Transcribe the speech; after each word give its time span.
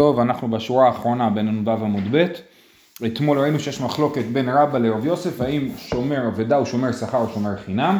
טוב, 0.00 0.20
אנחנו 0.20 0.50
בשורה 0.50 0.86
האחרונה 0.86 1.30
בין 1.30 1.48
נ"ו 1.48 1.70
עמוד 1.70 2.02
ב', 2.10 2.26
אתמול 3.06 3.38
ראינו 3.38 3.60
שיש 3.60 3.80
מחלוקת 3.80 4.24
בין 4.32 4.48
רבא 4.48 4.78
לרב 4.78 5.06
יוסף, 5.06 5.40
האם 5.40 5.68
שומר 5.76 6.28
אבדה 6.28 6.56
הוא 6.56 6.66
שומר 6.66 6.92
שכר 6.92 7.18
או 7.18 7.28
שומר 7.34 7.56
חינם. 7.56 7.98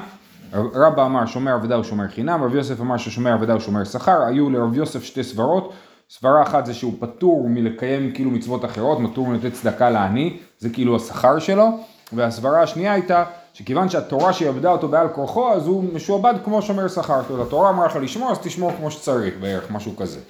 רבא 0.53 1.07
אמר 1.07 1.27
שומר 1.27 1.55
אבדה 1.55 1.75
הוא 1.75 1.85
שומר 1.85 2.09
חינם, 2.09 2.43
רב 2.45 2.55
יוסף 2.55 2.81
אמר 2.81 2.97
ששומר 2.97 3.35
אבדה 3.35 3.53
הוא 3.53 3.61
שומר 3.61 3.85
שכר, 3.85 4.23
היו 4.27 4.51
לרב 4.51 4.75
יוסף 4.75 5.05
שתי 5.05 5.25
סברות, 5.25 5.73
סברה 6.11 6.43
אחת 6.43 6.67
זה 6.67 6.75
שהוא 6.75 6.95
פטור 7.01 7.49
מלקיים 7.49 8.13
כאילו 8.13 8.31
מצוות 8.31 8.65
אחרות, 8.65 8.99
פטור 9.13 9.29
מלתת 9.29 9.53
צדקה 9.53 9.91
לעני, 9.91 10.37
זה 10.59 10.71
כאילו 10.71 10.97
השכר 10.97 11.39
שלו, 11.39 11.69
והסברה 12.13 12.63
השנייה 12.63 12.93
הייתה 12.93 13.25
שכיוון 13.57 13.89
שהתורה 13.89 14.33
שיעבדה 14.33 14.71
אותו 14.71 14.89
בעל 14.89 15.09
כורחו, 15.09 15.53
אז 15.53 15.67
הוא 15.67 15.85
משועבד 15.95 16.35
כמו 16.45 16.63
שומר 16.63 16.89
שכר, 16.89 17.23
זאת 17.23 17.31
אומרת, 17.31 17.47
התורה 17.47 17.71
אמרה 17.71 17.87
לך 17.87 17.97
לשמור, 17.97 18.31
אז 18.31 18.39
תשמור 18.39 18.73
כמו 18.77 18.91
שצריך, 18.91 19.35
בערך, 19.41 19.71
משהו 19.71 19.97
כזה. 19.97 20.21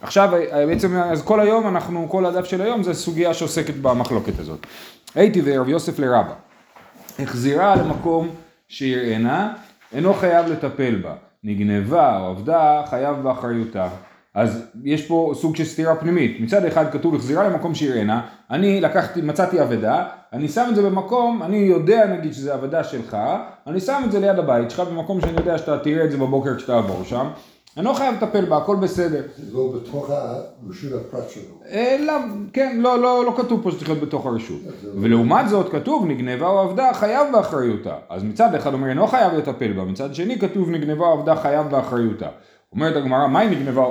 עכשיו, 0.00 0.30
בעצם, 0.66 0.96
אז 0.96 1.22
כל 1.22 1.40
היום 1.40 1.68
אנחנו, 1.68 2.08
כל 2.10 2.26
הדף 2.26 2.44
של 2.44 2.62
היום 2.62 2.82
זה 2.82 2.94
סוגיה 2.94 3.34
שעוסקת 3.34 3.74
במחלוקת 3.74 4.38
הזאת. 4.38 4.66
הייתי 5.14 5.42
ורב 5.44 5.68
יוסף 5.68 5.98
לרבה, 5.98 6.34
החזירה 7.18 7.76
למקום 7.76 8.28
שיראנה, 8.68 9.52
אינו 9.92 10.14
חייב 10.14 10.46
לטפל 10.46 10.94
בה, 10.94 11.14
נגנבה 11.44 12.18
או 12.18 12.26
עבדה, 12.26 12.82
חייב 12.90 13.16
באחריותה. 13.16 13.88
אז 14.34 14.62
יש 14.84 15.06
פה 15.06 15.32
סוג 15.34 15.56
של 15.56 15.64
סתירה 15.64 15.96
פנימית, 15.96 16.40
מצד 16.40 16.64
אחד 16.64 16.92
כתוב 16.92 17.14
החזירה 17.14 17.48
למקום 17.48 17.74
שיראנה, 17.74 18.26
אני 18.50 18.80
לקחתי, 18.80 19.20
מצאתי 19.20 19.62
אבדה, 19.62 20.04
אני 20.32 20.48
שם 20.48 20.66
את 20.70 20.76
זה 20.76 20.82
במקום, 20.82 21.42
אני 21.42 21.56
יודע 21.56 22.06
נגיד 22.06 22.34
שזה 22.34 22.54
אבדה 22.54 22.84
שלך, 22.84 23.16
אני 23.66 23.80
שם 23.80 24.02
את 24.06 24.12
זה 24.12 24.20
ליד 24.20 24.38
הבית 24.38 24.70
שלך 24.70 24.80
במקום 24.80 25.20
שאני 25.20 25.32
יודע 25.38 25.58
שאתה 25.58 25.78
תראה 25.78 26.04
את 26.04 26.10
זה 26.10 26.16
בבוקר 26.16 26.56
כשאתה 26.56 26.78
עבור 26.78 27.04
שם, 27.04 27.26
אני 27.76 27.84
לא 27.84 27.92
חייב 27.92 28.14
לטפל 28.14 28.44
בה, 28.44 28.56
הכל 28.56 28.76
בסדר. 28.76 29.22
זה 29.36 29.56
לא 29.56 29.72
בתוך 29.74 30.10
הרשות 30.10 30.92
הפרט 30.92 31.30
שלו. 31.30 31.42
לא, 32.06 32.12
כן, 32.52 32.76
לא, 32.80 32.98
לא, 32.98 33.24
לא 33.24 33.34
כתוב 33.36 33.62
פה 33.62 33.70
שצריך 33.70 33.88
להיות 33.88 34.02
בתוך 34.02 34.26
הרשות. 34.26 34.60
ולעומת 34.94 35.48
זאת 35.48 35.72
כתוב 35.72 36.06
נגנבה 36.06 36.48
או 36.48 36.60
עבדה 36.60 36.94
חייב 36.94 37.32
באחריותה. 37.32 37.94
אז 38.08 38.22
מצד 38.22 38.54
אחד 38.54 38.74
אומר 38.74 38.88
אינו 38.88 39.06
חייב 39.06 39.32
לטפל 39.34 39.72
בה, 39.72 39.84
מצד 39.84 40.14
שני 40.14 40.38
כתוב 40.38 40.70
נגנבה 40.70 41.06
או 41.06 41.12
עבדה 41.12 41.36
חייב 41.36 41.66
באחריותה. 41.70 42.28
אומרת 42.72 42.96
הגמרא, 42.96 43.26
מהי 43.26 43.48
נגנבה 43.48 43.86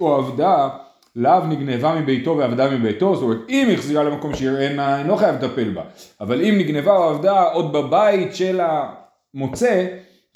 או 0.00 0.16
עבדה? 0.16 0.68
לאו 1.16 1.46
נגנבה 1.46 1.94
מביתו 2.00 2.36
ועבדה 2.38 2.70
מביתו, 2.70 3.14
זאת 3.14 3.22
אומרת 3.22 3.38
אם 3.48 3.68
החזירה 3.74 4.02
למקום 4.04 4.34
שיראנה, 4.34 4.98
אינו 4.98 5.16
חייב 5.16 5.34
לטפל 5.34 5.70
בה. 5.70 5.82
אבל 6.20 6.40
אם 6.40 6.54
נגנבה 6.58 6.96
או 6.96 7.02
עבדה 7.02 7.42
עוד 7.42 7.72
בבית 7.72 8.34
של 8.34 8.60
המוצא, 9.34 9.86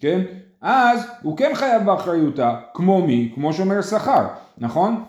כן? 0.01 0.21
אז 0.61 1.07
הוא 1.23 1.37
כן 1.37 1.51
חייב 1.55 1.85
באחריותה, 1.85 2.55
כמו 2.75 3.07
מי? 3.07 3.33
כמו 3.35 3.53
שומר 3.53 3.83
שכר, 3.83 4.27
נכון? 4.59 5.05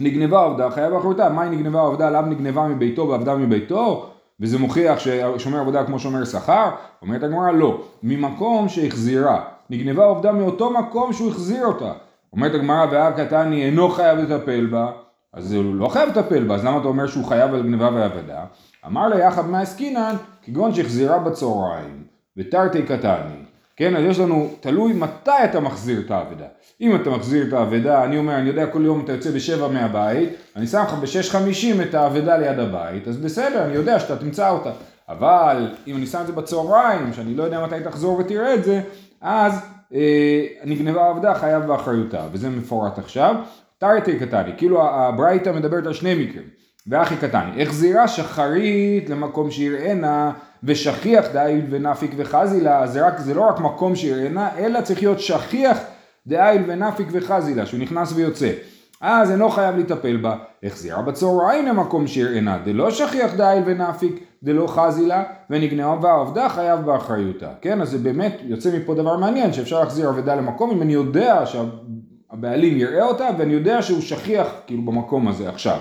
נגנבה 0.00 0.44
עבדה, 0.44 0.70
חייב 0.70 0.92
באחריותה, 0.92 1.28
מהי 1.28 1.48
נגנבה 1.50 1.86
עבדה? 1.86 2.10
לאו 2.10 2.22
נגנבה 2.22 2.68
מביתו 2.68 3.08
ועבדה 3.08 3.34
מביתו? 3.34 4.10
וזה 4.40 4.58
מוכיח 4.58 4.98
ששומר 4.98 5.60
עבודה 5.60 5.84
כמו 5.84 5.98
שומר 5.98 6.24
שכר? 6.24 6.70
אומרת 7.02 7.22
הגמרא 7.22 7.50
לא, 7.50 7.80
ממקום 8.02 8.68
שהחזירה, 8.68 9.44
נגנבה 9.70 10.10
עבדה 10.10 10.32
מאותו 10.32 10.70
מקום 10.70 11.12
שהוא 11.12 11.30
החזיר 11.30 11.66
אותה. 11.66 11.92
אומרת 12.32 12.54
הגמרא 12.54 12.86
והר 12.90 13.10
קטני 13.10 13.64
אינו 13.64 13.88
חייב 13.88 14.18
לטפל 14.18 14.66
בה, 14.66 14.90
אז 15.32 15.52
הוא 15.52 15.74
לא 15.74 15.88
חייב 15.88 16.08
לטפל 16.08 16.44
בה, 16.44 16.54
אז 16.54 16.64
למה 16.64 16.78
אתה 16.78 16.88
אומר 16.88 17.06
שהוא 17.06 17.24
חייב 17.24 17.54
על 17.54 17.62
גנבה 17.62 17.90
ועבדה? 17.94 18.44
אמר 18.86 19.08
לה 19.08 19.18
יחד 19.18 19.46
מעסקינן, 19.46 20.14
כגון 20.42 20.74
שהחזירה 20.74 21.18
בצהריים, 21.18 22.04
ותרתי 22.36 22.82
קטני. 22.82 23.48
כן, 23.76 23.96
אז 23.96 24.04
יש 24.04 24.18
לנו, 24.18 24.50
תלוי 24.60 24.92
מתי 24.92 25.30
אתה 25.44 25.60
מחזיר 25.60 26.00
את 26.06 26.10
האבדה. 26.10 26.46
אם 26.80 26.96
אתה 26.96 27.10
מחזיר 27.10 27.48
את 27.48 27.52
האבדה, 27.52 28.04
אני 28.04 28.18
אומר, 28.18 28.34
אני 28.34 28.48
יודע 28.48 28.66
כל 28.66 28.82
יום 28.84 29.00
אתה 29.04 29.12
יוצא 29.12 29.30
בשבע 29.30 29.68
מהבית, 29.68 30.28
אני 30.56 30.66
שם 30.66 30.82
לך 30.82 30.94
בשש 30.94 31.30
חמישים 31.30 31.80
את 31.80 31.94
האבדה 31.94 32.36
ליד 32.36 32.58
הבית, 32.58 33.08
אז 33.08 33.16
בסדר, 33.16 33.64
אני 33.64 33.74
יודע 33.74 34.00
שאתה 34.00 34.16
תמצא 34.16 34.50
אותה. 34.50 34.70
אבל 35.08 35.68
אם 35.86 35.96
אני 35.96 36.06
שם 36.06 36.20
את 36.20 36.26
זה 36.26 36.32
בצהריים, 36.32 37.12
שאני 37.12 37.34
לא 37.34 37.42
יודע 37.42 37.66
מתי 37.66 37.74
תחזור 37.84 38.18
ותראה 38.18 38.54
את 38.54 38.64
זה, 38.64 38.80
אז 39.20 39.60
אה, 39.94 40.46
נגנבה 40.64 41.06
האבדה 41.06 41.34
חייב 41.34 41.62
באחריותה, 41.62 42.26
וזה 42.32 42.50
מפורט 42.50 42.98
עכשיו. 42.98 43.34
תרתי 43.78 44.18
קטני, 44.18 44.50
כאילו 44.56 44.82
הברייתא 44.82 45.50
מדברת 45.50 45.86
על 45.86 45.92
שני 45.92 46.14
מקרים. 46.14 46.44
ואחי 46.86 47.16
קטני, 47.16 47.62
החזירה 47.62 48.08
שחרית 48.08 49.10
למקום 49.10 49.50
שיראנה 49.50 50.32
ושכיח 50.64 51.26
דאיל 51.32 51.64
ונפיק 51.70 52.10
וחזילה, 52.16 52.86
זה, 52.86 53.06
רק, 53.06 53.18
זה 53.18 53.34
לא 53.34 53.42
רק 53.48 53.60
מקום 53.60 53.96
שיראנה, 53.96 54.58
אלא 54.58 54.80
צריך 54.80 55.02
להיות 55.02 55.20
שכיח 55.20 55.78
דאיל 56.26 56.62
ונפיק 56.66 57.08
וחזילה, 57.12 57.66
שהוא 57.66 57.80
נכנס 57.80 58.12
ויוצא. 58.12 58.50
אז 59.00 59.30
אינו 59.30 59.48
חייב 59.48 59.76
לטפל 59.76 60.16
בה, 60.16 60.36
החזירה 60.62 61.02
בצהריים 61.02 61.66
למקום 61.66 62.06
שיראנה, 62.06 62.58
דלא 62.64 62.90
שכיח 62.90 63.34
דאיל 63.34 63.62
ונפיק, 63.66 64.24
דלא 64.42 64.66
חזילה, 64.66 65.24
ונגנבה 65.50 66.20
עבדה 66.20 66.48
חייב 66.48 66.80
באחריותה. 66.80 67.52
כן, 67.60 67.80
אז 67.80 67.90
זה 67.90 67.98
באמת 67.98 68.36
יוצא 68.44 68.76
מפה 68.76 68.94
דבר 68.94 69.16
מעניין, 69.16 69.52
שאפשר 69.52 69.80
להחזיר 69.80 70.08
עבדה 70.08 70.34
למקום 70.34 70.70
אם 70.70 70.82
אני 70.82 70.92
יודע 70.92 71.44
שהבעלים 71.46 72.76
יראה 72.76 73.04
אותה, 73.04 73.28
ואני 73.38 73.52
יודע 73.52 73.82
שהוא 73.82 74.00
שכיח 74.00 74.46
כאילו 74.66 74.82
במקום 74.82 75.28
הזה 75.28 75.48
עכשיו. 75.48 75.78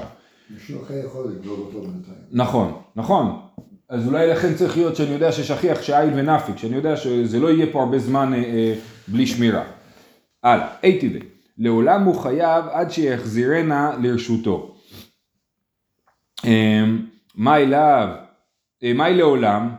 מישהו 0.49 0.83
אחר 0.83 0.93
יכול 1.05 1.25
לגלול 1.25 1.59
אותו 1.59 1.81
בינתיים. 1.81 2.17
נכון, 2.31 2.73
נכון. 2.95 3.39
אז 3.89 4.07
אולי 4.07 4.27
לכן 4.27 4.53
צריך 4.53 4.77
להיות 4.77 4.95
שאני 4.95 5.11
יודע 5.11 5.31
ששכיח 5.31 5.81
שעיל 5.81 6.09
ונפיק, 6.15 6.57
שאני 6.57 6.75
יודע 6.75 6.97
שזה 6.97 7.39
לא 7.39 7.51
יהיה 7.51 7.65
פה 7.71 7.79
הרבה 7.79 7.99
זמן 7.99 8.33
אה, 8.33 8.39
אה, 8.39 8.73
בלי 9.07 9.27
שמירה. 9.27 9.63
הלאה, 10.43 10.67
אייטיבי, 10.83 11.19
לעולם 11.57 12.03
הוא 12.03 12.15
חייב 12.15 12.65
עד 12.71 12.91
שיחזירנה 12.91 13.91
לרשותו. 14.01 14.75
אה, 16.45 16.83
מאי 17.35 17.65
לאו, 17.65 18.07
אה, 18.83 18.93
מאי 18.93 19.13
לעולם, 19.13 19.69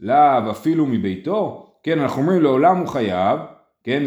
לאו 0.00 0.50
אפילו 0.50 0.86
מביתו, 0.86 1.66
כן, 1.82 2.00
אנחנו 2.00 2.22
אומרים 2.22 2.42
לעולם 2.42 2.76
הוא 2.76 2.88
חייב, 2.88 3.38
כן, 3.84 4.02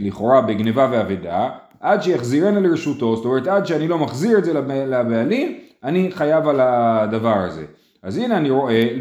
לכאורה 0.00 0.40
בגניבה 0.40 0.88
ואבדה, 0.90 1.50
עד 1.80 2.02
שיחזירנה 2.02 2.60
לרשותו, 2.60 3.16
זאת 3.16 3.24
אומרת 3.24 3.46
עד 3.46 3.66
שאני 3.66 3.88
לא 3.88 3.98
מחזיר 3.98 4.38
את 4.38 4.44
זה 4.44 4.54
לבעלים, 4.86 5.58
אני 5.84 6.10
חייב 6.12 6.48
על 6.48 6.60
הדבר 6.60 7.36
הזה. 7.36 7.64
אז 8.02 8.18
הנה 8.18 8.36
אני 8.36 8.50
רואה, 8.50 8.96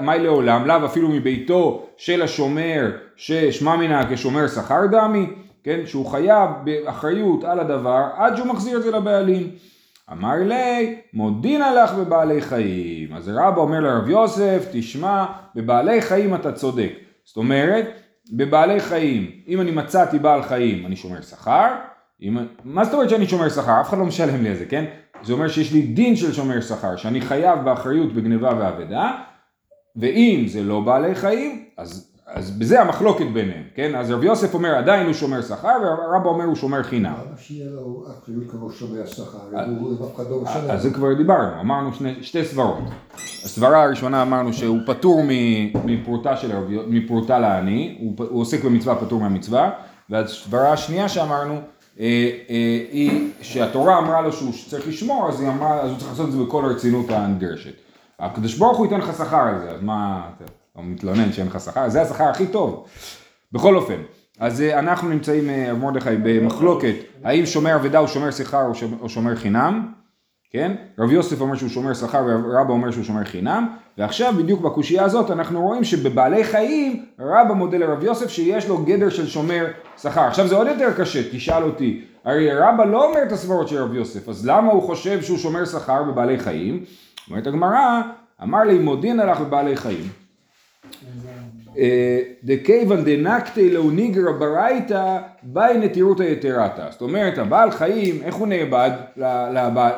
מהי 0.00 0.18
לעולם, 0.18 0.66
לאו 0.66 0.86
אפילו 0.86 1.08
מביתו 1.08 1.86
של 1.96 2.22
השומר 2.22 2.90
ששמע 3.16 3.76
מנה 3.76 4.10
כשומר 4.10 4.48
שכר 4.48 4.86
דמי, 4.90 5.26
כן, 5.64 5.80
שהוא 5.86 6.06
חייב 6.06 6.50
באחריות 6.64 7.44
על 7.44 7.60
הדבר 7.60 8.04
עד 8.16 8.36
שהוא 8.36 8.46
מחזיר 8.46 8.78
את 8.78 8.82
זה 8.82 8.90
לבעלים. 8.90 9.50
אמר 10.12 10.36
לי, 10.44 11.00
מודין 11.14 11.62
הלך 11.62 11.94
בבעלי 11.94 12.40
חיים. 12.40 13.14
אז 13.14 13.28
רבא 13.28 13.60
אומר 13.60 13.80
לרב 13.80 14.08
יוסף, 14.08 14.68
תשמע, 14.72 15.24
בבעלי 15.54 16.02
חיים 16.02 16.34
אתה 16.34 16.52
צודק. 16.52 16.92
זאת 17.24 17.36
אומרת, 17.36 17.86
בבעלי 18.32 18.80
חיים, 18.80 19.30
אם 19.48 19.60
אני 19.60 19.70
מצאתי 19.70 20.18
בעל 20.18 20.42
חיים, 20.42 20.86
אני 20.86 20.96
שומר 20.96 21.22
שכר, 21.22 21.74
אם, 22.22 22.38
מה 22.64 22.84
זאת 22.84 22.94
אומרת 22.94 23.10
שאני 23.10 23.26
שומר 23.26 23.48
שכר? 23.48 23.80
אף 23.80 23.88
אחד 23.88 23.98
לא 23.98 24.04
משלם 24.04 24.42
לי 24.42 24.48
על 24.48 24.54
זה, 24.54 24.66
כן? 24.66 24.84
זה 25.22 25.32
אומר 25.32 25.48
שיש 25.48 25.72
לי 25.72 25.82
דין 25.82 26.16
של 26.16 26.32
שומר 26.32 26.60
שכר, 26.60 26.96
שאני 26.96 27.20
חייב 27.20 27.64
באחריות 27.64 28.12
בגניבה 28.12 28.52
ואבדה, 28.58 29.12
ואם 29.96 30.44
זה 30.46 30.62
לא 30.62 30.80
בעלי 30.80 31.14
חיים, 31.14 31.64
אז, 31.78 32.11
אז 32.34 32.50
בזה 32.50 32.80
המחלוקת 32.80 33.26
ביניהם, 33.32 33.62
כן? 33.74 33.94
אז 33.94 34.10
רבי 34.10 34.26
יוסף 34.26 34.54
אומר 34.54 34.74
עדיין 34.74 35.06
הוא 35.06 35.14
שומר 35.14 35.42
שכר, 35.42 35.76
ורבא 35.82 36.28
אומר 36.28 36.44
הוא 36.44 36.54
שומר 36.54 36.82
חינם. 36.82 37.14
שיהיה 37.38 37.70
לו 37.70 38.04
אחריות 38.06 38.50
כמו 38.50 38.70
שומר 38.70 39.06
שכר, 39.06 39.38
לא 40.30 40.42
משלם. 40.42 40.70
אז 40.70 40.82
זה 40.82 40.90
כבר 40.90 41.14
דיברנו, 41.14 41.60
אמרנו 41.60 41.90
שתי 42.22 42.44
סברות. 42.44 42.84
הסברה 43.44 43.82
הראשונה 43.82 44.22
אמרנו 44.22 44.52
שהוא 44.52 44.78
פטור 44.86 45.22
מפרוטה, 45.84 46.36
של 46.36 46.52
הרבי, 46.52 46.78
מפרוטה 46.86 47.38
לעני, 47.38 47.98
הוא, 48.00 48.26
הוא 48.30 48.40
עוסק 48.40 48.64
במצווה 48.64 48.94
פטור 48.94 49.20
מהמצווה, 49.20 49.70
והסברה 50.10 50.72
השנייה 50.72 51.08
שאמרנו 51.08 51.60
היא 51.96 53.30
שהתורה 53.40 53.98
אמרה 53.98 54.20
לו 54.20 54.32
שהוא 54.32 54.52
צריך 54.68 54.88
לשמור, 54.88 55.28
אז 55.28 55.40
היא 55.40 55.48
אמרה, 55.48 55.80
אז 55.80 55.90
הוא 55.90 55.98
צריך 55.98 56.10
לעשות 56.10 56.26
את 56.26 56.32
זה 56.32 56.38
בכל 56.38 56.64
הרצינות 56.64 57.10
הנדרשת. 57.10 57.74
הקדוש 58.20 58.58
ברוך 58.58 58.78
הוא 58.78 58.86
ייתן 58.86 58.98
לך 58.98 59.16
שכר 59.18 59.36
על 59.36 59.60
זה, 59.60 59.70
אז 59.70 59.82
מה, 59.82 60.22
לא 60.76 60.82
מתלונן 60.84 61.32
שאין 61.32 61.46
לך 61.46 61.60
שכר? 61.60 61.88
זה 61.88 62.02
השכר 62.02 62.24
הכי 62.24 62.46
טוב. 62.46 62.86
בכל 63.52 63.76
אופן, 63.76 64.02
אז 64.38 64.60
אנחנו 64.60 65.08
נמצאים, 65.08 65.50
מרדכי, 65.80 66.16
במחלוקת, 66.22 66.94
האם 67.24 67.46
שומר 67.46 67.74
אבדה 67.76 67.98
הוא 67.98 68.08
שומר 68.08 68.30
שכר 68.30 68.72
או 69.00 69.08
שומר 69.08 69.36
חינם? 69.36 69.92
כן? 70.50 70.74
רב 70.98 71.12
יוסף 71.12 71.40
אומר 71.40 71.56
שהוא 71.56 71.68
שומר 71.68 71.94
שכר 71.94 72.24
ורבא 72.26 72.72
אומר 72.72 72.90
שהוא 72.90 73.04
שומר 73.04 73.24
חינם 73.24 73.66
ועכשיו 73.98 74.34
בדיוק 74.38 74.60
בקושייה 74.60 75.04
הזאת 75.04 75.30
אנחנו 75.30 75.62
רואים 75.62 75.84
שבבעלי 75.84 76.44
חיים 76.44 77.04
רבא 77.18 77.54
מודה 77.54 77.78
לרב 77.78 78.02
יוסף 78.02 78.30
שיש 78.30 78.68
לו 78.68 78.84
גדר 78.84 79.08
של 79.08 79.26
שומר 79.26 79.66
שכר. 79.98 80.20
עכשיו 80.20 80.48
זה 80.48 80.56
עוד 80.56 80.66
יותר 80.66 80.92
קשה, 80.96 81.20
תשאל 81.32 81.62
אותי, 81.62 82.04
הרי 82.24 82.54
רבא 82.54 82.84
לא 82.84 83.08
אומר 83.08 83.22
את 83.22 83.32
הסברות 83.32 83.68
של 83.68 83.82
רב 83.82 83.94
יוסף, 83.94 84.28
אז 84.28 84.46
למה 84.46 84.72
הוא 84.72 84.82
חושב 84.82 85.22
שהוא 85.22 85.38
שומר 85.38 85.64
שכר 85.64 86.02
בבעלי 86.02 86.38
חיים? 86.38 86.84
אומרת 87.30 87.46
הגמרא, 87.46 88.00
אמר 88.42 88.62
לי 88.62 88.78
מודין 88.78 89.20
הלך 89.20 89.40
בבעלי 89.40 89.76
חיים. 89.76 90.21
אה, 91.78 92.18
דכיוון 92.44 93.04
דנקתי 93.04 93.70
לאו 93.70 93.90
ניגרא 93.90 94.32
ברייתא 94.32 95.18
באי 95.42 95.78
נטירותא 95.78 96.22
יתרתא. 96.22 96.90
זאת 96.90 97.00
אומרת 97.00 97.38
הבעל 97.38 97.70
חיים 97.70 98.22
איך 98.22 98.34
הוא 98.34 98.48
נאבד 98.48 98.90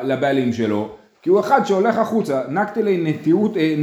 לבעלים 0.03 0.53
שלו? 0.53 0.89
כי 1.21 1.29
הוא 1.29 1.39
אחד 1.39 1.65
שהולך 1.65 1.97
החוצה, 1.97 2.41
נקתי 2.49 2.83
לי 2.83 2.97
נטירות, 3.03 3.57
אה, 3.57 3.75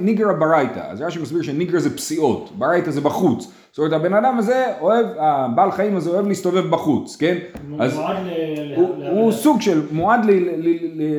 ניגרא 0.00 0.32
ברייתא, 0.32 0.80
אז 0.88 1.02
רש"י 1.02 1.18
מסביר 1.18 1.42
שניגרא 1.42 1.78
זה 1.78 1.96
פסיעות, 1.96 2.50
ברייתא 2.58 2.90
זה 2.90 3.00
בחוץ, 3.00 3.52
זאת 3.70 3.78
אומרת 3.78 3.92
הבן 3.92 4.14
אדם 4.14 4.38
הזה 4.38 4.64
אוהב, 4.80 5.06
הבעל 5.18 5.72
חיים 5.72 5.96
הזה 5.96 6.10
אוהב 6.10 6.26
להסתובב 6.26 6.70
בחוץ, 6.70 7.16
כן? 7.16 7.36
הוא 7.70 7.82
אז 7.82 7.96
מועד 7.96 8.16
ל... 8.26 8.74
הוא, 9.10 9.32
סוג 9.32 9.60
של 9.60 9.82
מועד 9.92 10.20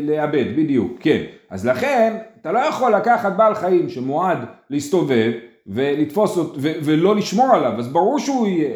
לאבד, 0.01 0.45
בדיוק, 0.55 0.97
כן. 0.99 1.21
אז 1.49 1.65
לכן, 1.65 2.17
אתה 2.41 2.51
לא 2.51 2.59
יכול 2.59 2.95
לקחת 2.95 3.31
בעל 3.37 3.55
חיים 3.55 3.89
שמועד 3.89 4.37
להסתובב 4.69 5.31
ולתפוס 5.67 6.37
אותו 6.37 6.53
ו- 6.57 6.73
ולא 6.83 7.15
לשמור 7.15 7.55
עליו, 7.55 7.73
אז 7.79 7.87
ברור 7.87 8.19
שהוא 8.19 8.47
יהיה, 8.47 8.75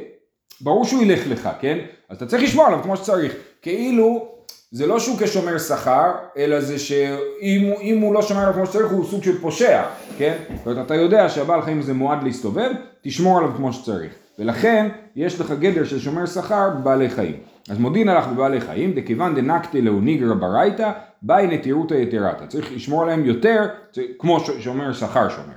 ברור 0.62 0.86
שהוא 0.86 1.04
ילך 1.04 1.28
לך, 1.30 1.50
כן? 1.60 1.78
אז 2.10 2.18
אתה 2.18 2.26
צריך 2.26 2.44
לשמור 2.44 2.66
עליו 2.66 2.80
כמו 2.84 2.98
שצריך. 2.98 3.34
כאילו, 3.62 4.28
זה 4.72 4.88
לא 4.88 5.00
שהוא 5.00 5.18
כשומר 5.20 5.58
שכר, 5.60 6.12
אלא 6.38 6.60
זה 6.60 6.80
שאם 6.80 7.72
הוא, 7.72 8.06
הוא 8.06 8.14
לא 8.14 8.22
שומר 8.22 8.42
עליו 8.42 8.54
כמו 8.54 8.66
שצריך, 8.66 8.92
הוא 8.92 9.06
סוג 9.06 9.24
של 9.24 9.42
פושע, 9.42 9.84
כן? 10.18 10.38
זאת 10.58 10.68
אומרת, 10.68 10.86
אתה 10.86 10.96
יודע 10.96 11.30
שהבעל 11.30 11.62
חיים 11.62 11.80
הזה 11.80 11.94
מועד 11.94 12.24
להסתובב, 12.24 12.72
תשמור 13.02 13.38
עליו 13.38 13.52
כמו 13.56 13.74
שצריך. 13.74 14.14
ולכן, 14.40 14.90
יש 15.16 15.42
לך 15.42 15.52
גדר 15.60 15.84
של 15.84 16.00
שומר 16.00 16.26
שכר 16.26 16.70
בבעלי 16.70 17.10
חיים. 17.10 17.53
אז 17.70 17.78
מודין 17.78 18.10
הלך 18.10 18.28
בבעלי 18.28 18.62
חיים, 18.62 18.94
דכיוון 18.94 19.36
דנקתי 19.36 19.82
לאו 19.82 20.00
ניגרא 20.02 20.34
ברייתא, 20.34 20.92
באי 21.22 21.48
נטירותא 21.48 21.94
יתרתא. 21.94 22.46
צריך 22.46 22.72
לשמור 22.74 23.04
עליהם 23.04 23.26
יותר, 23.26 23.66
כמו 24.20 24.40
ש- 24.40 24.64
שומר 24.64 24.94
שכר 24.94 25.30
שומר. 25.30 25.54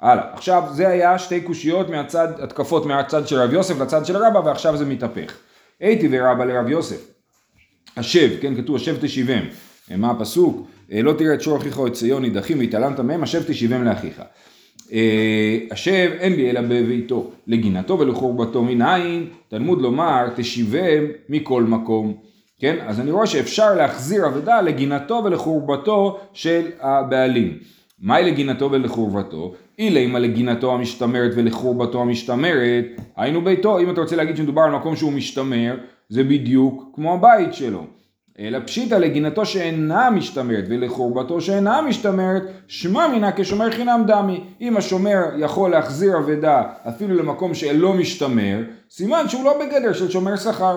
הלאה, 0.00 0.24
עכשיו 0.32 0.62
זה 0.72 0.88
היה 0.88 1.18
שתי 1.18 1.40
קושיות 1.40 1.90
מהצד, 1.90 2.28
התקפות 2.40 2.86
מהצד 2.86 3.28
של 3.28 3.36
רב 3.36 3.52
יוסף 3.52 3.80
לצד 3.80 4.06
של 4.06 4.16
רבא 4.16 4.38
ועכשיו 4.38 4.76
זה 4.76 4.84
מתהפך. 4.84 5.36
הייתי 5.80 6.08
ורבא 6.10 6.44
לרב 6.44 6.68
יוסף, 6.68 7.06
השב, 7.96 8.30
כן 8.40 8.62
כתוב 8.62 8.76
השב 8.76 8.96
תשיבם, 9.00 9.42
אה, 9.90 9.96
מה 9.96 10.10
הפסוק? 10.10 10.66
אה, 10.92 11.02
לא 11.02 11.12
תראה 11.12 11.34
את 11.34 11.40
שור 11.42 11.56
אחיך 11.56 11.78
או 11.78 11.86
את 11.86 11.92
ציון 11.92 12.22
נידחים 12.22 12.58
והתעלמת 12.58 13.00
מהם, 13.00 13.22
השב 13.22 13.42
תשיבם 13.46 13.84
לאחיך. 13.84 14.22
אה, 14.92 15.58
השב 15.70 16.10
אין 16.18 16.32
לי 16.32 16.50
אלא 16.50 16.60
בביתו, 16.60 17.30
לגינתו 17.46 17.98
ולחורבתו 17.98 18.62
מנין, 18.62 19.26
תלמוד 19.48 19.82
לומר 19.82 20.28
תשיבם 20.36 21.04
מכל 21.28 21.62
מקום. 21.62 22.14
כן? 22.58 22.76
אז 22.86 23.00
אני 23.00 23.10
רואה 23.10 23.26
שאפשר 23.26 23.74
להחזיר 23.74 24.26
אבדה 24.26 24.60
לגינתו 24.60 25.22
ולחורבתו 25.24 26.20
של 26.32 26.66
הבעלים. 26.80 27.58
מהי 28.00 28.24
לגינתו 28.24 28.70
ולחורבתו? 28.70 29.54
אילימה 29.78 30.18
לגינתו 30.18 30.74
המשתמרת 30.74 31.30
ולחורבתו 31.34 32.00
המשתמרת, 32.02 32.84
היינו 33.16 33.44
ביתו, 33.44 33.80
אם 33.80 33.90
אתה 33.90 34.00
רוצה 34.00 34.16
להגיד 34.16 34.36
שמדובר 34.36 34.62
על 34.62 34.70
מקום 34.70 34.96
שהוא 34.96 35.12
משתמר, 35.12 35.76
זה 36.08 36.24
בדיוק 36.24 36.90
כמו 36.94 37.14
הבית 37.14 37.54
שלו. 37.54 37.86
אלא 38.40 38.58
פשיטא 38.64 38.94
לגינתו 38.94 39.46
שאינה 39.46 40.10
משתמרת 40.10 40.64
ולחורבתו 40.68 41.40
שאינה 41.40 41.82
משתמרת, 41.82 42.42
שמע 42.68 43.08
מינה 43.08 43.32
כשומר 43.36 43.70
חינם 43.70 44.04
דמי. 44.06 44.40
אם 44.60 44.76
השומר 44.76 45.22
יכול 45.38 45.70
להחזיר 45.70 46.18
אבדה 46.18 46.62
אפילו 46.88 47.14
למקום 47.14 47.54
שאינו 47.54 47.92
משתמר, 47.92 48.58
סימן 48.90 49.28
שהוא 49.28 49.44
לא 49.44 49.58
בגדר 49.60 49.92
של 49.92 50.10
שומר 50.10 50.36
שכר. 50.36 50.76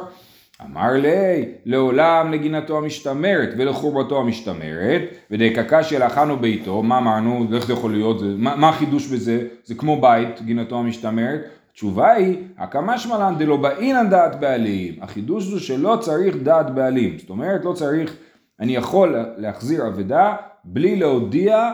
אמר 0.65 0.91
לי, 0.93 1.45
לעולם 1.65 2.31
לגינתו 2.31 2.77
המשתמרת 2.77 3.49
ולחורבתו 3.57 4.19
המשתמרת, 4.19 5.01
ודקקה 5.31 5.83
של 5.83 6.03
אכנו 6.03 6.37
ביתו, 6.37 6.83
מה 6.83 6.97
אמרנו, 6.97 7.45
איך 7.55 7.67
זה 7.67 7.73
יכול 7.73 7.91
להיות, 7.91 8.19
זה, 8.19 8.25
מה, 8.37 8.55
מה 8.55 8.69
החידוש 8.69 9.07
בזה, 9.07 9.41
זה 9.65 9.75
כמו 9.75 10.01
בית, 10.01 10.41
גינתו 10.41 10.79
המשתמרת, 10.79 11.39
התשובה 11.73 12.11
היא, 12.11 12.37
הקמה 12.57 12.97
שמלן 12.97 13.35
דלא 13.37 13.57
באינן 13.57 14.09
דעת 14.09 14.39
בעלים, 14.39 14.95
החידוש 15.01 15.51
הוא 15.51 15.59
שלא 15.59 15.97
צריך 16.01 16.35
דעת 16.43 16.69
בעלים, 16.69 17.17
זאת 17.19 17.29
אומרת 17.29 17.65
לא 17.65 17.73
צריך, 17.73 18.15
אני 18.59 18.75
יכול 18.75 19.15
להחזיר 19.37 19.87
אבדה 19.87 20.35
בלי 20.63 20.95
להודיע 20.95 21.71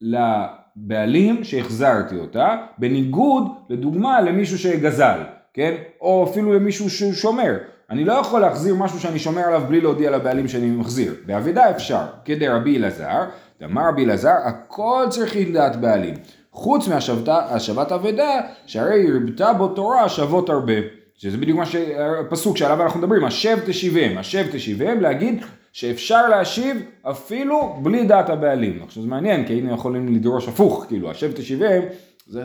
לבעלים 0.00 1.44
שהחזרתי 1.44 2.16
אותה, 2.16 2.56
בניגוד 2.78 3.44
לדוגמה 3.68 4.20
למישהו 4.20 4.58
שגזל, 4.58 5.20
כן? 5.54 5.74
או 6.00 6.28
אפילו 6.30 6.52
למישהו 6.52 6.90
שהוא 6.90 7.12
שומר. 7.12 7.56
אני 7.90 8.04
לא 8.04 8.12
יכול 8.12 8.40
להחזיר 8.40 8.74
משהו 8.74 9.00
שאני 9.00 9.18
שומר 9.18 9.42
עליו 9.42 9.62
בלי 9.68 9.80
להודיע 9.80 10.10
לבעלים 10.10 10.48
שאני 10.48 10.70
מחזיר. 10.70 11.14
באבדה 11.26 11.70
אפשר, 11.70 12.02
כדי 12.24 12.48
רבי 12.48 12.76
אלעזר, 12.76 13.24
אמר 13.64 13.88
רבי 13.88 14.04
אלעזר, 14.04 14.34
הכל 14.44 15.06
צריכים 15.10 15.52
דעת 15.52 15.76
בעלים. 15.76 16.14
חוץ 16.54 16.88
מהשבת 16.88 17.92
אבדה, 17.92 18.40
שהרי 18.66 19.06
הרבתה 19.08 19.52
בו 19.52 19.68
תורה 19.68 20.08
שוות 20.08 20.48
הרבה. 20.48 20.74
שזה 21.16 21.36
בדיוק 21.36 21.58
מה 21.58 21.66
שהפסוק 21.66 22.56
שעליו 22.56 22.82
אנחנו 22.82 23.00
מדברים, 23.00 23.24
השב 23.24 23.58
תשיבם, 23.66 24.18
השב 24.18 24.46
תשיבם, 24.52 25.00
להגיד 25.00 25.44
שאפשר 25.72 26.28
להשיב 26.28 26.82
אפילו 27.02 27.76
בלי 27.82 28.04
דעת 28.04 28.30
הבעלים. 28.30 28.82
עכשיו 28.82 29.02
זה 29.02 29.08
מעניין, 29.08 29.46
כי 29.46 29.52
היינו 29.52 29.74
יכולים 29.74 30.14
לדרוש 30.14 30.48
הפוך, 30.48 30.84
כאילו, 30.88 31.10
השב 31.10 31.32
תשיבם, 31.32 31.82
זה 32.26 32.44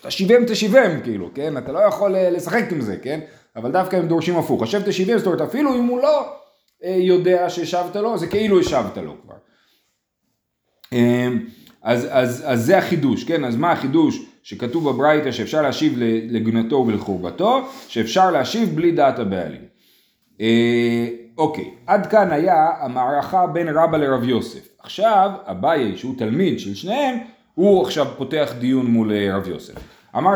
תשיבם 0.00 0.44
תשיבם, 0.46 1.00
כאילו, 1.04 1.30
כן? 1.34 1.58
אתה 1.58 1.72
לא 1.72 1.78
יכול 1.78 2.14
לשחק 2.18 2.64
עם 2.72 2.80
זה, 2.80 2.96
כן? 2.96 3.20
אבל 3.56 3.72
דווקא 3.72 3.96
הם 3.96 4.08
דורשים 4.08 4.36
הפוך. 4.36 4.62
השב 4.62 4.82
תשיבם, 4.82 5.18
זאת 5.18 5.26
אומרת, 5.26 5.40
אפילו 5.40 5.74
אם 5.74 5.84
הוא 5.84 6.00
לא 6.02 6.32
יודע 6.82 7.50
שהשבת 7.50 7.96
לו, 7.96 8.18
זה 8.18 8.26
כאילו 8.26 8.60
השבת 8.60 8.98
לו 8.98 9.14
כבר. 9.22 9.34
אז, 11.84 12.08
אז, 12.10 12.42
אז 12.46 12.64
זה 12.64 12.78
החידוש, 12.78 13.24
כן? 13.24 13.44
אז 13.44 13.56
מה 13.56 13.72
החידוש 13.72 14.22
שכתוב 14.42 14.90
בברייתא 14.90 15.32
שאפשר 15.32 15.62
להשיב 15.62 15.92
לגנותו 16.30 16.84
ולחורבתו, 16.86 17.62
שאפשר 17.88 18.30
להשיב 18.30 18.76
בלי 18.76 18.92
דעת 18.92 19.18
הבעלים. 19.18 19.60
אה, 20.40 21.06
אוקיי, 21.38 21.70
עד 21.86 22.06
כאן 22.06 22.30
היה 22.30 22.70
המערכה 22.80 23.46
בין 23.46 23.68
רבא 23.68 23.98
לרב 23.98 24.24
יוסף. 24.24 24.68
עכשיו, 24.82 25.30
אביי, 25.44 25.96
שהוא 25.96 26.14
תלמיד 26.18 26.60
של 26.60 26.74
שניהם, 26.74 27.18
הוא 27.54 27.82
עכשיו 27.82 28.06
פותח 28.16 28.52
דיון 28.58 28.86
מול 28.86 29.12
רב 29.32 29.48
יוסף. 29.48 29.74
אמר 30.16 30.34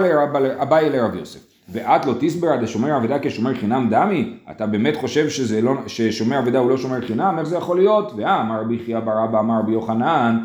אביי 0.62 0.90
לרב 0.90 1.14
יוסף, 1.14 1.40
ואת 1.68 2.06
לא 2.06 2.14
תסבר 2.20 2.48
עד 2.48 2.62
השומר 2.62 2.96
אבדה 2.96 3.18
כשומר 3.22 3.54
חינם 3.54 3.88
דמי? 3.90 4.34
אתה 4.50 4.66
באמת 4.66 4.96
חושב 4.96 5.28
שזה 5.28 5.60
לא, 5.60 5.74
ששומר 5.86 6.38
אבדה 6.38 6.58
הוא 6.58 6.70
לא 6.70 6.76
שומר 6.78 7.06
חינם? 7.06 7.36
איך 7.38 7.48
זה 7.48 7.56
יכול 7.56 7.76
להיות? 7.76 8.12
ואמר 8.16 8.60
רבי 8.60 8.78
חייא 8.84 9.00
בר 9.00 9.24
אבא 9.24 9.40
אמר 9.40 9.58
רבי 9.58 9.72
יוחנן, 9.72 10.38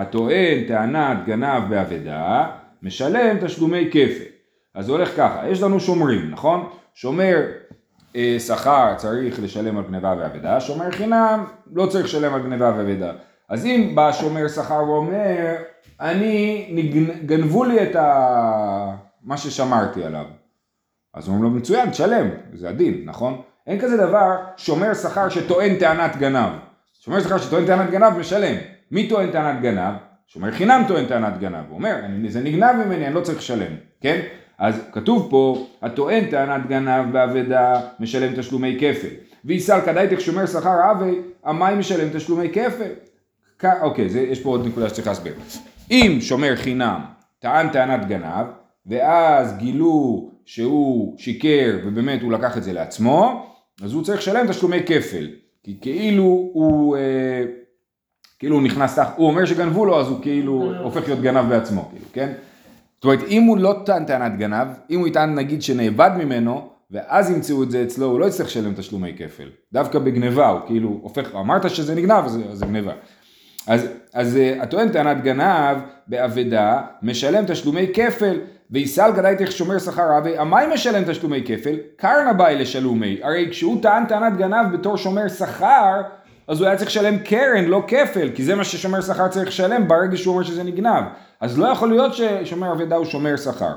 הטוען 0.00 0.64
טענת 0.68 1.24
גנב 1.26 1.70
באבדה, 1.70 2.50
משלם 2.82 3.36
תשלומי 3.40 3.88
כפל. 3.90 4.24
אז 4.74 4.86
זה 4.86 4.92
הולך 4.92 5.16
ככה, 5.16 5.48
יש 5.48 5.62
לנו 5.62 5.80
שומרים, 5.80 6.30
נכון? 6.30 6.68
שומר 6.94 7.36
אה, 8.16 8.36
שכר 8.46 8.94
צריך 8.96 9.42
לשלם 9.42 9.78
על 9.78 9.84
גניבה 9.84 10.14
ואבדה, 10.18 10.60
שומר 10.60 10.90
חינם 10.90 11.44
לא 11.72 11.86
צריך 11.86 12.04
לשלם 12.04 12.34
על 12.34 12.42
גניבה 12.42 12.74
ואבדה. 12.76 13.12
אז 13.48 13.66
אם 13.66 13.92
בא 13.94 14.12
שומר 14.12 14.48
שכר 14.48 14.82
ואומר, 14.88 15.56
אני, 16.00 16.66
נגנ... 16.70 17.26
גנבו 17.26 17.64
לי 17.64 17.82
את 17.82 17.96
ה... 17.96 18.94
מה 19.22 19.36
ששמרתי 19.36 20.04
עליו. 20.04 20.24
אז 21.14 21.28
אומרים 21.28 21.42
לו, 21.42 21.50
מצוין, 21.50 21.90
תשלם, 21.90 22.28
זה 22.54 22.68
הדין, 22.68 23.02
נכון? 23.04 23.42
אין 23.66 23.80
כזה 23.80 23.96
דבר 23.96 24.36
שומר 24.56 24.94
שכר 24.94 25.28
שטוען 25.28 25.74
טענת 25.78 26.16
גנב. 26.16 26.50
שומר 27.00 27.20
שכר 27.20 27.38
שטוען 27.38 27.66
טענת 27.66 27.90
גנב 27.90 28.18
משלם. 28.18 28.56
מי 28.90 29.08
טוען 29.08 29.30
טענת 29.30 29.62
גנב? 29.62 29.94
שומר 30.26 30.50
חינם 30.50 30.82
טוען 30.88 31.06
טענת 31.06 31.38
גנב. 31.38 31.64
הוא 31.68 31.78
אומר, 31.78 31.96
זה 32.28 32.40
נגנב 32.40 32.76
ממני, 32.84 33.06
אני 33.06 33.14
לא 33.14 33.20
צריך 33.20 33.38
לשלם, 33.38 33.72
כן? 34.00 34.20
אז 34.58 34.82
כתוב 34.92 35.26
פה, 35.30 35.66
הטוען 35.82 36.24
טענת 36.24 36.66
גנב 36.68 37.12
באבדה 37.12 37.80
משלם 38.00 38.36
תשלומי 38.36 38.76
כפל. 38.80 39.08
ויסל 39.44 39.80
כדאיתך 39.86 40.20
שומר 40.20 40.46
שכר 40.46 40.90
אבי, 40.90 41.18
המים 41.44 41.78
משלם 41.78 42.08
תשלומי 42.12 42.48
כפל. 42.48 42.90
אוקיי, 43.82 44.08
זה, 44.08 44.20
יש 44.20 44.40
פה 44.40 44.48
עוד 44.48 44.66
נקודה 44.66 44.88
שצריך 44.88 45.06
להסביר. 45.06 45.34
אם 45.90 46.18
שומר 46.20 46.56
חינם 46.56 47.00
טען 47.38 47.68
טענת 47.68 48.08
גנב, 48.08 48.46
ואז 48.86 49.56
גילו 49.56 50.30
שהוא 50.44 51.18
שיקר 51.18 51.78
ובאמת 51.84 52.22
הוא 52.22 52.32
לקח 52.32 52.56
את 52.56 52.62
זה 52.62 52.72
לעצמו, 52.72 53.46
אז 53.82 53.92
הוא 53.92 54.04
צריך 54.04 54.18
לשלם 54.18 54.46
תשלומי 54.48 54.80
כפל. 54.86 55.28
כי 55.62 55.78
כאילו 55.80 56.50
הוא, 56.52 56.96
אה, 56.96 57.44
כאילו 58.40 58.56
הוא 58.56 58.62
נכנס 58.62 58.94
תחת, 58.94 59.14
הוא 59.16 59.26
אומר 59.26 59.44
שגנבו 59.44 59.84
לו 59.84 60.00
אז 60.00 60.08
הוא 60.08 60.18
כאילו 60.22 60.72
הופך 60.82 61.06
להיות 61.06 61.20
גנב 61.20 61.48
בעצמו, 61.48 61.88
כאילו, 61.92 62.06
כן? 62.12 62.32
זאת 62.94 63.04
אומרת, 63.04 63.20
אם 63.28 63.42
הוא 63.42 63.58
לא 63.58 63.74
טען 63.86 64.04
טענת 64.04 64.38
גנב, 64.38 64.68
אם 64.90 64.98
הוא 65.00 65.08
יטען 65.08 65.34
נגיד 65.34 65.62
שנאבד 65.62 66.10
ממנו, 66.18 66.68
ואז 66.90 67.30
ימצאו 67.30 67.62
את 67.62 67.70
זה 67.70 67.82
אצלו, 67.82 68.06
הוא 68.06 68.20
לא 68.20 68.26
יצטרך 68.26 68.46
לשלם 68.46 68.74
תשלומי 68.74 69.12
כפל. 69.18 69.48
דווקא 69.72 69.98
בגניבה, 69.98 70.48
הוא 70.48 70.60
כאילו 70.66 70.98
הופך, 71.02 71.34
אמרת 71.34 71.70
שזה 71.70 71.94
נגנב, 71.94 72.24
אז 72.24 72.38
זה 72.52 72.66
גניבה. 72.66 72.92
אז, 73.66 73.88
אז 74.14 74.38
הטוען 74.60 74.88
טענת 74.88 75.22
גנב 75.22 75.76
באבדה, 76.06 76.82
משלם 77.02 77.44
תשלומי 77.46 77.86
כפל, 77.94 78.38
ויסל 78.70 79.10
גדייתך 79.16 79.52
שומר 79.52 79.78
שכר 79.78 80.18
אבי, 80.18 80.38
המאי 80.38 80.66
משלם 80.74 81.02
תשלומי 81.12 81.42
כפל, 81.46 81.76
קרנה 81.96 82.32
באי 82.32 82.54
לשלומי. 82.54 83.18
הרי 83.22 83.48
כשהוא 83.50 83.82
טען 83.82 84.06
טענת 84.06 84.36
גנב 84.36 84.72
בתור 84.72 84.96
שומר 84.96 85.28
שכר, 85.28 86.00
אז 86.48 86.60
הוא 86.60 86.66
היה 86.66 86.76
צריך 86.76 86.90
לשלם 86.90 87.18
קרן, 87.18 87.64
לא 87.64 87.82
כפל, 87.86 88.30
כי 88.34 88.44
זה 88.44 88.54
מה 88.54 88.64
ששומר 88.64 89.00
שכר 89.00 89.28
צריך 89.28 89.48
לשלם 89.48 89.88
ברגע 89.88 90.16
שהוא 90.16 90.34
אומר 90.34 90.44
שזה 90.44 90.62
נגנב. 90.62 91.04
אז 91.40 91.58
לא 91.58 91.68
יכול 91.68 91.88
להיות 91.88 92.12
ששומר 92.14 92.72
אבדה 92.72 92.96
הוא 92.96 93.04
שומר 93.04 93.36
שכר. 93.36 93.74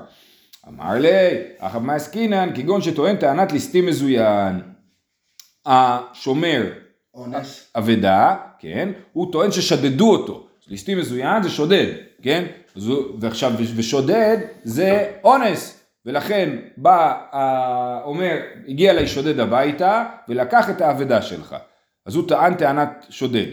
אמר 0.68 0.94
לי, 0.94 1.42
אחא 1.60 1.78
מה 1.78 1.94
עסקינן, 1.94 2.50
כגון 2.56 2.82
שטוען 2.82 3.16
טענת 3.16 3.52
ליסטים 3.52 3.86
מזוין. 3.86 4.62
השומר 5.66 6.64
אונס. 7.14 7.72
אבדה, 7.76 8.36
כן, 8.60 8.90
הוא 9.14 9.32
טוען 9.32 9.52
ששדדו 9.52 10.12
אותו. 10.12 10.48
ליסטים 10.68 10.98
מזוין 10.98 11.44
זה 11.44 11.50
שודד, 11.50 11.86
כן? 12.22 12.46
ועכשיו, 13.20 13.54
ושודד 13.76 14.38
זה 14.64 15.12
אונס. 15.24 15.80
ולכן 16.06 16.50
בא, 16.78 17.22
אומר, 18.06 18.38
הגיע 18.68 18.92
אליי 18.92 19.08
שודד 19.08 19.40
הביתה 19.40 20.06
ולקח 20.30 20.70
את 20.70 20.82
האבדה 20.82 21.22
שלך. 21.22 21.56
אז 22.06 22.16
הוא 22.16 22.28
טען 22.28 22.54
טענת 22.54 23.06
שודד. 23.10 23.46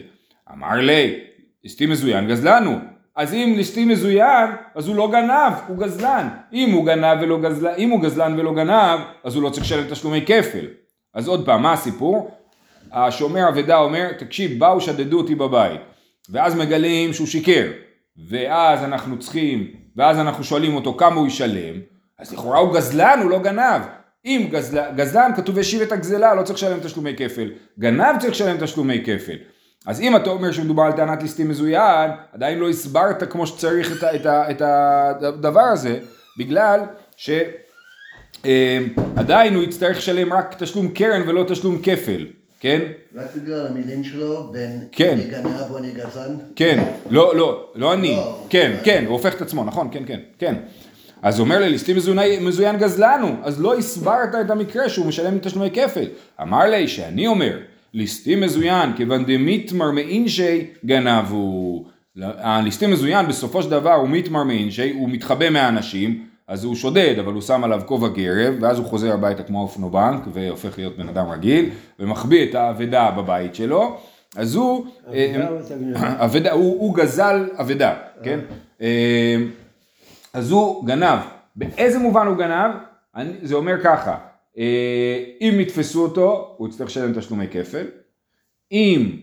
אמר 0.52 0.74
לי, 0.74 1.20
ליסטים 1.64 1.90
מזוין 1.90 2.28
גזלן 2.28 2.64
הוא. 2.64 2.78
אז 3.16 3.34
אם 3.34 3.54
ליסטים 3.56 3.88
מזוין, 3.88 4.50
אז 4.74 4.88
הוא 4.88 4.96
לא 4.96 5.10
גנב, 5.10 5.52
הוא 5.66 5.78
גזלן. 5.78 6.28
אם 6.52 6.70
הוא 6.70 6.86
גנב 6.86 7.18
ולא 7.22 7.40
גזלן, 7.40 7.72
אם 7.78 7.90
הוא 7.90 8.00
גזלן 8.00 8.38
ולא 8.38 8.54
גנב, 8.54 9.00
אז 9.24 9.34
הוא 9.34 9.42
לא 9.42 9.50
צריך 9.50 9.64
לשלם 9.64 9.90
תשלומי 9.90 10.24
כפל. 10.26 10.66
אז 11.14 11.28
עוד 11.28 11.46
פעם, 11.46 11.62
מה 11.62 11.72
הסיפור? 11.72 12.30
השומר 12.92 13.48
אבדה 13.48 13.78
אומר, 13.78 14.12
תקשיב, 14.12 14.58
באו 14.58 14.80
שדדו 14.80 15.18
אותי 15.18 15.34
בבית, 15.34 15.80
ואז 16.30 16.54
מגלים 16.54 17.12
שהוא 17.12 17.26
שיקר, 17.26 17.66
ואז 18.28 18.84
אנחנו 18.84 19.18
צריכים, 19.18 19.66
ואז 19.96 20.18
אנחנו 20.18 20.44
שואלים 20.44 20.74
אותו 20.74 20.94
כמה 20.94 21.16
הוא 21.16 21.26
ישלם, 21.26 21.74
אז 22.18 22.32
לכאורה 22.32 22.58
הוא 22.58 22.74
גזלן, 22.74 23.20
הוא 23.22 23.30
לא 23.30 23.38
גנב. 23.38 23.82
אם 24.24 24.48
גזלן, 24.50 24.84
גזלן 24.96 25.30
כתוב 25.36 25.58
השיב 25.58 25.82
את 25.82 25.92
הגזלה, 25.92 26.34
לא 26.34 26.42
צריך 26.42 26.58
לשלם 26.58 26.80
תשלומי 26.80 27.14
כפל. 27.16 27.50
גנב 27.78 28.18
צריך 28.20 28.32
לשלם 28.32 28.56
תשלומי 28.60 29.02
כפל. 29.04 29.36
אז 29.86 30.00
אם 30.00 30.16
אתה 30.16 30.30
אומר 30.30 30.52
שמדובר 30.52 30.82
על 30.82 30.92
טענת 30.92 31.22
ליסטים 31.22 31.48
מזוין, 31.48 32.10
עדיין 32.32 32.58
לא 32.58 32.68
הסברת 32.70 33.32
כמו 33.32 33.46
שצריך 33.46 33.92
את, 33.98 34.02
ה- 34.02 34.14
את, 34.16 34.26
ה- 34.26 34.50
את 34.50 34.62
הדבר 35.22 35.60
הזה, 35.60 35.98
בגלל 36.38 36.80
ש... 37.16 37.30
אמ, 38.44 38.88
הוא 39.54 39.62
יצטרך 39.62 39.96
לשלם 39.96 40.32
רק 40.32 40.54
תשלום 40.58 40.88
קרן 40.88 41.28
ולא 41.28 41.44
תשלום 41.48 41.78
כפל, 41.82 42.26
כן? 42.60 42.80
רק 43.16 43.26
בגלל 43.36 43.66
המילים 43.66 44.04
שלו 44.04 44.52
בין 44.52 44.84
כן. 44.92 45.12
אני 45.12 45.30
גנב 45.30 45.70
או 45.70 45.78
אני 45.78 45.90
גזען? 45.92 46.36
כן, 46.56 46.84
לא, 47.10 47.36
לא, 47.36 47.70
לא 47.74 47.94
אני, 47.94 48.16
לא. 48.16 48.44
כן, 48.50 48.76
כן, 48.84 49.04
הוא 49.06 49.12
הופך 49.12 49.34
את 49.34 49.42
עצמו, 49.42 49.64
נכון, 49.64 49.88
כן, 49.92 50.02
כן, 50.06 50.20
כן. 50.38 50.54
אז 51.22 51.40
אומר 51.40 51.58
לי, 51.58 51.68
ליסטים 51.68 51.96
מזוין, 52.40 52.76
גזלן 52.76 53.20
הוא, 53.22 53.34
אז 53.42 53.60
לא 53.60 53.78
הסברת 53.78 54.34
את 54.40 54.50
המקרה 54.50 54.88
שהוא 54.88 55.06
משלם 55.06 55.38
תשלומי 55.38 55.70
כפל. 55.70 56.04
אמר 56.42 56.64
לי 56.64 56.88
שאני 56.88 57.26
אומר, 57.26 57.58
ליסטים 57.94 58.40
מזוין, 58.40 58.92
כיוון 58.96 59.24
דמיתמר 59.24 59.90
מאינשי 59.90 60.66
גנב 60.84 61.30
הוא. 61.30 61.84
הליסטים 62.22 62.90
מזוין 62.90 63.28
בסופו 63.28 63.62
של 63.62 63.70
דבר 63.70 63.92
הוא 63.92 64.08
מיתמר 64.08 64.44
מאינשי, 64.44 64.92
הוא 64.92 65.08
מתחבא 65.08 65.50
מהאנשים, 65.50 66.24
אז 66.48 66.64
הוא 66.64 66.74
שודד, 66.74 67.14
אבל 67.18 67.32
הוא 67.32 67.42
שם 67.42 67.64
עליו 67.64 67.80
כובע 67.86 68.08
גרב, 68.08 68.54
ואז 68.60 68.78
הוא 68.78 68.86
חוזר 68.86 69.12
הביתה 69.12 69.42
כמו 69.42 69.62
אופנובנק, 69.62 70.22
והופך 70.32 70.78
להיות 70.78 70.96
בן 70.96 71.08
אדם 71.08 71.30
רגיל, 71.30 71.68
ומחביא 71.98 72.44
את 72.50 72.54
האבדה 72.54 73.10
בבית 73.10 73.54
שלו, 73.54 73.96
אז 74.36 74.54
הוא... 74.54 74.86
אה, 75.12 75.48
אבדה, 76.24 76.52
הוא, 76.52 76.80
הוא 76.80 76.94
גזל 76.94 77.48
אבדה, 77.60 77.94
כן? 78.22 78.38
אז 80.34 80.50
הוא 80.50 80.86
גנב. 80.86 81.18
באיזה 81.56 81.98
מובן 81.98 82.26
הוא 82.26 82.36
גנב? 82.36 82.70
אני, 83.16 83.32
זה 83.42 83.54
אומר 83.54 83.82
ככה, 83.84 84.16
אה, 84.58 85.24
אם 85.40 85.60
יתפסו 85.60 86.02
אותו, 86.02 86.54
הוא 86.56 86.68
יצטרך 86.68 86.88
לשלם 86.88 87.12
תשלומי 87.20 87.46
כפל. 87.48 87.86
אם 88.72 89.16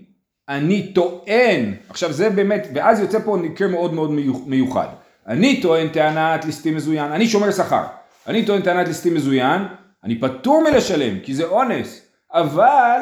אני 0.50 0.94
טוען, 0.94 1.74
עכשיו 1.90 2.12
זה 2.14 2.30
באמת, 2.30 2.68
ואז 2.74 3.00
יוצא 3.00 3.20
פה 3.20 3.38
מקרה 3.38 3.68
מאוד 3.68 3.94
מאוד 3.94 4.12
מיוח- 4.12 4.48
מיוחד. 4.48 4.88
אני 5.28 5.62
טוען 5.62 5.88
טענת 5.90 6.46
ליסטים 6.46 6.76
מזוין, 6.76 7.12
אני 7.12 7.28
שומר 7.28 7.52
שכר. 7.52 7.84
אני 8.28 8.46
טוען 8.46 8.62
טענת 8.62 8.88
ליסטים 8.88 9.16
מזוין, 9.16 9.62
אני 10.04 10.20
פטור 10.20 10.64
מלשלם, 10.72 11.20
כי 11.20 11.34
זה 11.36 11.46
אונס. 11.46 12.02
אבל, 12.34 13.02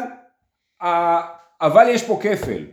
אבל 1.62 1.85
יש 1.89 2.03
פה 2.03 2.19
כפל. 2.24 2.63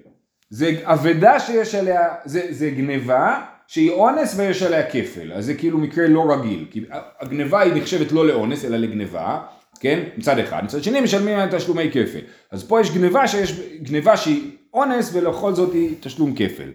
זה 0.50 0.70
אבדה 0.84 1.40
שיש 1.40 1.74
עליה, 1.74 2.08
זה, 2.24 2.46
זה 2.50 2.70
גניבה 2.70 3.44
שהיא 3.72 3.90
אונס 3.90 4.34
ויש 4.36 4.62
עליה 4.62 4.90
כפל, 4.90 5.32
אז 5.32 5.44
זה 5.46 5.54
כאילו 5.54 5.78
מקרה 5.78 6.06
לא 6.08 6.32
רגיל, 6.32 6.66
כי 6.70 6.84
הגניבה 7.20 7.60
היא 7.60 7.72
נחשבת 7.74 8.12
לא 8.12 8.26
לאונס 8.26 8.64
אלא 8.64 8.76
לגניבה, 8.76 9.40
כן, 9.80 10.02
מצד 10.16 10.38
אחד, 10.38 10.64
מצד 10.64 10.82
שני 10.82 11.00
משלמים 11.00 11.38
עליה 11.38 11.58
תשלומי 11.58 11.90
כפל, 11.90 12.18
אז 12.50 12.64
פה 12.64 12.80
יש 12.80 12.90
גניבה 12.94 13.28
שיש, 13.28 13.60
גניבה 13.82 14.16
שהיא 14.16 14.50
אונס 14.74 15.10
ולכל 15.14 15.54
זאת 15.54 15.72
היא 15.72 15.94
תשלום 16.00 16.34
כפל, 16.34 16.68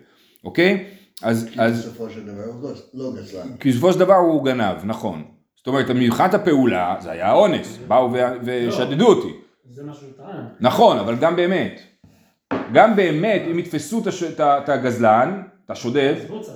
אוקיי? 0.43 0.85
אז, 1.23 1.49
כי 1.53 1.61
אז 1.61 1.79
בסופו 1.85 2.09
של 2.09 2.25
דבר 2.25 2.43
הוא 2.43 2.69
גז- 2.71 2.81
לא 2.93 3.11
גזלן. 3.15 3.47
כי 3.59 3.69
בסופו 3.71 3.93
של 3.93 3.99
דבר 3.99 4.15
הוא 4.15 4.45
גנב, 4.45 4.75
נכון, 4.83 5.23
זאת 5.57 5.67
אומרת 5.67 5.89
מבחינת 5.89 6.33
הפעולה 6.33 6.95
זה 6.99 7.11
היה 7.11 7.33
אונס, 7.33 7.77
באו 7.87 8.09
ושדדו 8.43 9.07
אותי, 9.07 9.33
זה 9.71 9.83
מה 9.83 9.93
שהוא 9.93 10.09
טען. 10.17 10.45
נכון, 10.59 10.97
אבל 10.99 11.15
גם 11.15 11.35
באמת. 11.35 11.81
גם 12.73 12.95
באמת, 12.95 13.41
אם 13.51 13.59
יתפסו 13.59 14.03
את 14.39 14.69
הגזלן, 14.69 15.41
את 15.67 15.71
השודד, 15.71 16.13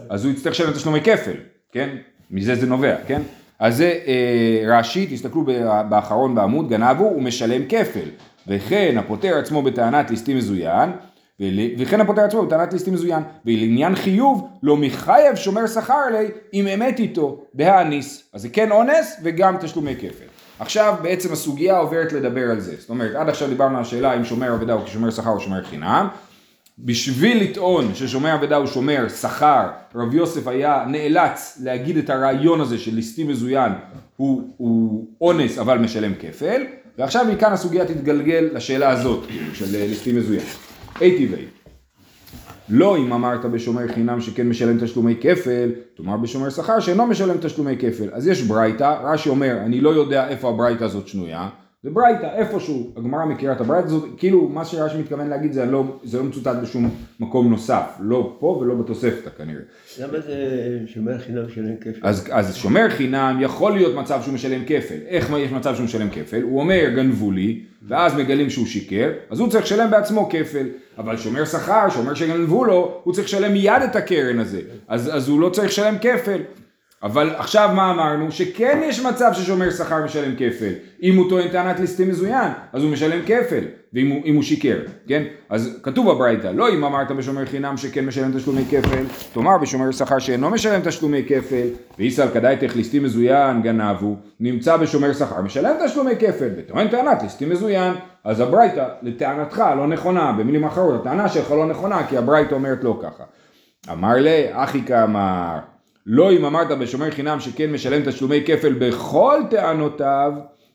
אז 0.10 0.26
הוא 0.26 0.34
יצטרך 0.34 0.54
לשלם 0.54 0.74
תשלומי 0.74 1.02
כפל, 1.02 1.34
כן? 1.72 1.90
מזה 2.32 2.56
זה 2.56 2.68
נובע, 2.68 2.96
כן? 3.08 3.22
אז 3.60 3.78
זה 3.78 4.00
אה, 4.08 4.78
רש"י, 4.80 5.08
תסתכלו 5.12 5.46
באחרון 5.90 6.36
בעמוד, 6.36 6.70
גנב 6.70 7.00
הוא, 7.00 7.10
הוא 7.10 7.22
משלם 7.22 7.62
כפל. 7.70 8.10
וכן 8.48 8.98
הפוטר 8.98 9.38
עצמו 9.38 9.62
בטענת 9.62 10.10
ליסטים 10.10 10.38
מזוין, 10.38 10.90
וכן 11.78 12.02
הפוטר 12.02 12.22
עצמו 12.22 12.46
בטענת 12.46 12.74
ליסטים 12.74 12.94
מזוין, 12.94 13.24
ולעניין 13.46 13.96
חיוב 13.96 14.50
לא 14.64 14.78
מחייב 14.78 15.36
שומר 15.36 15.68
שכר 15.68 16.10
לי 16.12 16.28
אם 16.54 16.68
אמת 16.68 17.00
איתו, 17.00 17.44
דהאניס. 17.56 18.30
אז 18.34 18.42
זה 18.42 18.50
כן 18.50 18.72
אונס 18.72 19.18
וגם 19.24 19.58
תשלומי 19.60 19.96
כפל. 19.96 20.26
עכשיו 20.60 20.96
בעצם 21.02 21.34
הסוגיה 21.34 21.78
עוברת 21.78 22.14
לדבר 22.14 22.52
על 22.52 22.60
זה. 22.60 22.76
זאת 22.80 22.90
אומרת, 22.90 23.16
עד 23.16 23.30
עכשיו 23.30 23.48
דיברנו 23.48 23.78
על 23.78 23.82
השאלה 23.82 24.14
אם 24.14 24.26
שומר 24.26 24.54
עבודה 24.54 24.74
הוא 24.74 24.86
כשומר 24.86 25.12
שכר 25.12 25.30
או 25.30 25.40
שומר 25.40 25.64
חינם. 25.64 26.08
בשביל 26.86 27.44
לטעון 27.44 27.96
ששומר 27.96 28.36
אבדה 28.36 28.56
הוא 28.56 28.68
שומר 28.68 29.10
שכר, 29.10 29.68
רב 29.96 30.14
יוסף 30.14 30.48
היה 30.48 30.86
נאלץ 30.88 31.60
להגיד 31.64 31.98
את 31.98 32.10
הרעיון 32.10 32.62
הזה 32.62 32.78
של 32.78 32.96
ליסטים 32.96 33.28
מזוין 33.28 33.72
הוא, 34.18 34.54
הוא 34.58 35.08
אונס 35.22 35.58
אבל 35.58 35.78
משלם 35.78 36.14
כפל, 36.20 36.62
ועכשיו 36.98 37.26
מכאן 37.32 37.54
הסוגיה 37.54 37.86
תתגלגל 37.86 38.50
לשאלה 38.54 38.90
הזאת 38.90 39.24
של 39.54 39.76
אה, 39.76 39.88
ליסטים 39.88 40.16
מזוין. 40.16 40.44
אי 41.02 41.28
טבעי. 41.28 41.46
לא 42.70 42.98
אם 42.98 43.14
אמרת 43.14 43.46
בשומר 43.46 43.88
חינם 43.88 44.22
שכן 44.22 44.50
משלם 44.50 44.86
תשלומי 44.86 45.16
כפל, 45.22 45.72
תאמר 45.98 46.18
בשומר 46.18 46.50
שכר 46.50 46.80
שאינו 46.80 47.08
משלם 47.08 47.38
תשלומי 47.38 47.78
כפל. 47.80 48.10
אז 48.12 48.28
יש 48.28 48.42
ברייתא, 48.42 48.98
רש"י 49.04 49.30
אומר, 49.30 49.58
אני 49.66 49.82
לא 49.82 49.90
יודע 49.90 50.28
איפה 50.28 50.50
הברייתא 50.50 50.84
הזאת 50.84 51.08
שנויה, 51.08 51.50
זה 51.84 51.90
ברייתא, 51.90 52.26
איפשהו, 52.36 52.92
הגמרא 52.98 53.26
מכירה 53.26 53.54
את 53.54 53.62
הברייתא 53.62 53.88
הזאת, 53.88 54.10
כאילו 54.18 54.48
מה 54.48 54.66
שרש"י 54.66 54.98
מתכוון 54.98 55.28
להגיד 55.28 55.54
זה 55.54 55.66
לא, 55.66 55.84
זה 56.04 56.18
לא 56.18 56.24
מצוטט 56.24 56.56
בשום 56.62 56.90
מקום 57.20 57.50
נוסף, 57.50 57.84
לא 58.00 58.38
פה 58.40 58.48
ולא 58.62 58.76
בתוספתא 58.76 59.30
כנראה. 59.38 59.62
למה 60.00 60.20
זה 60.20 60.36
שומר 60.88 61.18
חינם 61.18 61.46
משלם 61.46 61.78
כפל? 61.82 62.00
אז, 62.02 62.28
אז 62.32 62.56
שומר 62.56 62.90
חינם 62.90 63.38
יכול 63.42 63.72
להיות 63.72 63.96
מצב 63.96 64.22
שהוא 64.22 64.34
משלם 64.34 64.62
כפל. 64.66 64.98
איך 65.08 65.32
יש 65.38 65.52
מצב 65.52 65.76
שהוא 65.76 65.86
משלם 65.86 66.10
כפל? 66.10 66.42
הוא 66.42 66.60
אומר 66.60 66.90
גנבו 66.96 67.32
לי, 67.32 67.64
ואז 67.88 68.16
מגלים 68.16 68.50
שהוא 68.50 68.66
שיקר, 68.66 69.12
אז 69.30 69.40
הוא 69.40 69.50
צריך 69.50 69.64
לשלם 69.64 69.92
בעצמו 69.92 70.30
כפל. 70.30 70.68
אבל 70.98 71.18
שומר 71.18 71.46
שכר, 71.46 71.90
שאומר 71.90 72.14
שגנבו 72.14 72.66
לו, 72.66 73.02
הוא 73.04 73.14
צריך 73.14 73.28
לשלם 73.28 73.54
מיד 73.54 73.82
את 73.92 73.96
הקרן 73.96 74.40
הזה. 74.40 74.62
אז, 74.88 75.16
אז 75.16 75.30
הוא 75.30 75.40
לא 75.40 75.50
צריך 75.50 75.68
לשלם 75.68 75.96
כפל. 76.02 76.42
אבל 77.04 77.30
עכשיו 77.38 77.70
מה 77.74 77.92
אמרנו? 77.92 78.32
שכן 78.32 78.80
יש 78.84 79.00
מצב 79.00 79.32
ששומר 79.34 79.72
שכר 79.72 80.06
משלם 80.06 80.36
כפל. 80.36 80.74
אם 81.04 81.18
הוא 81.18 81.30
טוען 81.30 81.48
טענת 81.48 81.80
ליסטים 81.80 82.10
מזוין, 82.10 82.52
אז 82.74 82.84
הוא 82.84 82.92
משלם 82.92 83.22
כפל. 83.26 83.64
ואם 83.94 84.10
הוא, 84.10 84.22
הוא 84.36 84.44
שיקר, 84.44 84.78
כן? 85.08 85.24
אז 85.50 85.80
כתוב 85.84 86.12
בברייתא, 86.12 86.48
לא 86.48 86.70
אם 86.70 86.84
אמרת 86.84 87.12
בשומר 87.12 87.46
חינם 87.46 87.78
שכן 87.78 88.06
משלם 88.06 88.38
תשלומי 88.38 88.66
כפל, 88.70 89.04
תאמר 89.34 89.58
בשומר 89.58 89.92
שכר 89.92 90.20
שאינו 90.20 90.50
משלם 90.50 90.82
תשלומי 90.82 91.24
כפל, 91.28 91.68
ואיסל 91.98 92.28
כדאיתך 92.34 92.76
ליסטים 92.76 93.04
מזוין 93.04 93.62
גנבו, 93.62 94.16
נמצא 94.40 94.78
בשומר 94.78 95.14
שכר 95.14 95.42
משלם 95.42 95.76
תשלומי 95.86 96.16
כפל, 96.20 96.50
וטוען 96.58 96.88
טענת 96.88 97.24
ליסטים 97.24 97.50
מזוין, 97.50 97.94
אז 98.24 98.40
הברייתא 98.40 98.88
לטענתך 99.02 99.64
לא 99.78 99.88
נכונה, 99.88 100.32
במילים 100.32 100.64
אחרות, 100.64 101.02
הטענה 101.02 101.30
שלך 101.30 101.52
לא 101.52 101.66
נכונה, 101.66 102.08
כי 102.08 102.18
הברייתא 102.18 102.56
אומרת 102.56 102.84
לא 102.84 103.00
ככה. 103.02 103.24
אמר 103.92 104.14
לי, 104.14 104.46
אחי 104.52 104.82
כאמר, 104.86 105.60
לא 106.14 106.32
אם 106.32 106.46
אמרת 106.46 106.72
בשומר 106.80 107.12
חינם 107.12 107.40
שכן 107.40 107.72
משלם 107.72 108.02
תשלומי 108.06 108.44
כפל 108.46 108.74
בכל 108.74 109.42
טענותיו, 109.50 110.34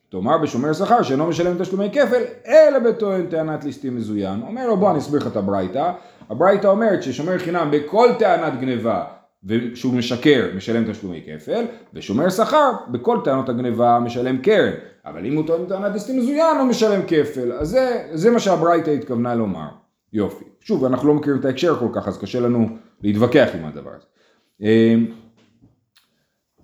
תאמר 0.08 0.38
בשומר 0.38 0.72
שכר 0.72 1.02
שאינו 1.02 1.26
משלם 1.26 1.58
תשלומי 1.58 1.90
כפל, 1.92 2.22
אלא 2.46 2.78
בטוען 2.78 3.26
טענת 3.26 3.64
ליסטים 3.64 3.96
מזוין. 3.96 4.42
אומר 4.42 4.66
לו 4.66 4.76
בוא 4.76 4.90
אני 4.90 4.98
אסביר 4.98 5.20
לך 5.20 5.26
את 5.26 5.36
הברייתא. 5.36 5.92
הברייתא 6.30 6.66
אומרת 6.66 7.02
ששומר 7.02 7.38
חינם 7.38 7.68
בכל 7.72 8.08
טענת 8.18 8.60
גניבה 8.60 9.04
ושהוא 9.44 9.94
משקר 9.94 10.48
משלם 10.56 10.92
תשלומי 10.92 11.22
כפל, 11.26 11.64
ושומר 11.94 12.30
שכר 12.30 12.72
בכל 12.88 13.18
טענות 13.24 13.48
הגניבה 13.48 13.98
משלם 13.98 14.38
קרן. 14.38 14.72
אבל 15.06 15.26
אם 15.26 15.36
הוא 15.36 15.46
טוען 15.46 15.66
טענת 15.66 15.92
ליסטים 15.92 16.18
מזוין 16.18 16.56
הוא 16.58 16.68
משלם 16.68 17.00
כפל. 17.06 17.52
אז 17.52 17.68
זה, 17.68 18.02
זה 18.12 18.30
מה 18.30 18.38
שהברייתא 18.38 18.90
התכוונה 18.90 19.34
לומר. 19.34 19.68
יופי. 20.12 20.44
שוב, 20.60 20.84
אנחנו 20.84 21.08
לא 21.08 21.14
מכירים 21.14 21.40
את 21.40 21.44
ההקשר 21.44 21.76
כל 21.76 21.88
כך, 21.92 22.08
אז 22.08 22.18
קשה 22.18 22.40
לנו 22.40 22.68
להתווכח 23.02 23.48
עם 23.54 23.64
הדבר 23.64 23.90
הזה. 23.90 24.06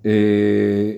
אה, 0.06 0.11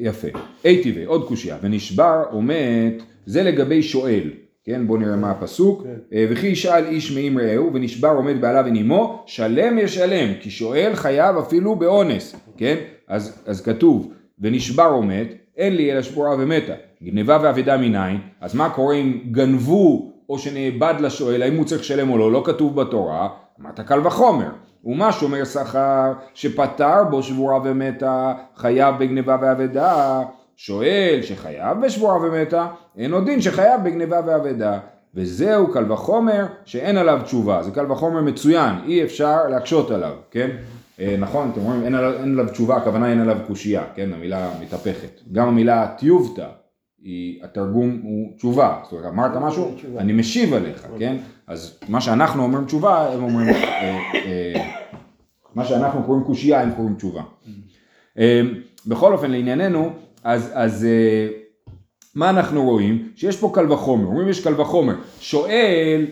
יפה. 0.01 0.29
אי 0.65 0.83
טבעי, 0.83 1.05
עוד 1.05 1.29
קושייה, 1.29 1.57
ונשבר 1.63 2.23
או 2.33 2.43
מת, 2.43 3.03
זה 3.27 3.43
לגבי 3.43 3.83
שואל, 3.83 4.31
כן, 4.65 4.87
בואו 4.87 4.99
נראה 4.99 5.17
מה 5.17 5.31
הפסוק, 5.31 5.87
אה, 6.13 6.27
וכי 6.31 6.47
ישאל 6.47 6.85
איש 6.87 7.13
מעם 7.13 7.39
רעהו, 7.39 7.71
ונשבר 7.75 8.09
עומד 8.09 8.41
בעליו 8.41 8.65
ונימו, 8.67 9.23
שלם 9.27 9.79
ישלם, 9.79 10.35
כי 10.41 10.51
שואל 10.51 10.91
חייב 10.95 11.37
אפילו 11.37 11.77
באונס, 11.77 12.37
כן, 12.57 12.77
אז, 13.09 13.43
אז 13.47 13.61
כתוב, 13.61 14.13
ונשבר 14.39 14.87
או 14.87 15.03
מת, 15.03 15.35
אין 15.57 15.77
לי 15.77 15.93
אלא 15.93 16.03
שבורה 16.03 16.35
ומתה, 16.39 16.73
גנבה 17.03 17.39
ואבדה 17.43 17.77
מניין, 17.77 18.19
אז 18.41 18.55
מה 18.55 18.71
קורה 18.71 18.95
אם 18.95 19.21
גנבו 19.31 20.13
או 20.29 20.39
שנאבד 20.39 20.95
לשואל, 21.01 21.43
האם 21.43 21.57
הוא 21.57 21.65
צריך 21.65 21.81
לשלם 21.81 22.11
או 22.11 22.19
לא, 22.19 22.33
לא 22.33 22.43
כתוב 22.47 22.77
בתורה, 22.81 23.29
אמרת 23.61 23.81
קל 23.81 24.07
וחומר. 24.07 24.51
ומה 24.85 25.13
שומר 25.13 25.45
שכר 25.45 26.13
שפטר 26.35 27.05
בו 27.11 27.23
שבורה 27.23 27.61
ומתה, 27.65 28.33
חייב 28.57 28.95
בגניבה 28.99 29.37
ואבדה, 29.41 30.23
שואל 30.57 31.19
שחייב 31.23 31.81
בשבורה 31.81 32.17
ומתה, 32.17 32.67
אין 32.99 33.13
עוד 33.13 33.25
דין 33.25 33.41
שחייב 33.41 33.85
בגניבה 33.85 34.21
ואבדה. 34.27 34.79
וזהו 35.15 35.73
קל 35.73 35.93
וחומר 35.93 36.47
שאין 36.65 36.97
עליו 36.97 37.21
תשובה, 37.25 37.63
זה 37.63 37.71
קל 37.71 37.93
וחומר 37.93 38.21
מצוין, 38.21 38.75
אי 38.87 39.05
אפשר 39.05 39.49
להקשות 39.49 39.91
עליו, 39.91 40.13
כן? 40.31 40.51
אה, 41.01 41.17
נכון, 41.19 41.51
אתם 41.53 41.61
רואים, 41.61 41.83
אין 41.85 41.95
עליו, 41.95 42.13
אין 42.13 42.33
עליו 42.39 42.53
תשובה, 42.53 42.77
הכוונה 42.77 43.11
אין 43.11 43.21
עליו 43.21 43.37
קושייה, 43.47 43.83
כן? 43.95 44.11
המילה 44.15 44.51
מתהפכת. 44.63 45.21
גם 45.33 45.49
המילה 45.49 45.87
טיובתא, 45.99 46.47
היא, 47.05 47.45
התרגום 47.45 48.01
הוא 48.03 48.37
תשובה, 48.37 48.79
זאת 48.83 48.93
אומרת, 48.93 49.07
אמרת 49.13 49.37
משהו, 49.37 49.73
תשובה. 49.77 50.01
אני 50.01 50.13
משיב 50.13 50.55
עליך, 50.55 50.87
כן? 50.99 51.17
אז 51.47 51.79
מה 51.89 52.01
שאנחנו 52.01 52.43
אומרים 52.43 52.65
תשובה, 52.65 53.13
הם 53.13 53.23
אומרים, 53.23 53.49
אה, 53.49 53.99
אה, 54.15 54.71
מה 55.55 55.65
שאנחנו 55.65 56.03
קוראים 56.03 56.25
קושייה, 56.25 56.61
הם 56.61 56.73
קוראים 56.77 56.95
תשובה. 56.95 57.23
אה, 58.19 58.41
בכל 58.87 59.13
אופן, 59.13 59.31
לענייננו, 59.31 59.91
אז, 60.25 60.51
אז 60.55 60.85
אה, 60.85 61.29
מה 62.15 62.31
אנחנו 62.31 62.65
רואים? 62.65 63.13
שיש 63.17 63.37
פה 63.37 63.51
קל 63.55 63.73
וחומר, 63.73 64.07
אומרים 64.07 64.29
יש 64.29 64.45
קל 64.45 64.61
וחומר, 64.61 64.95
שואל 65.21 66.07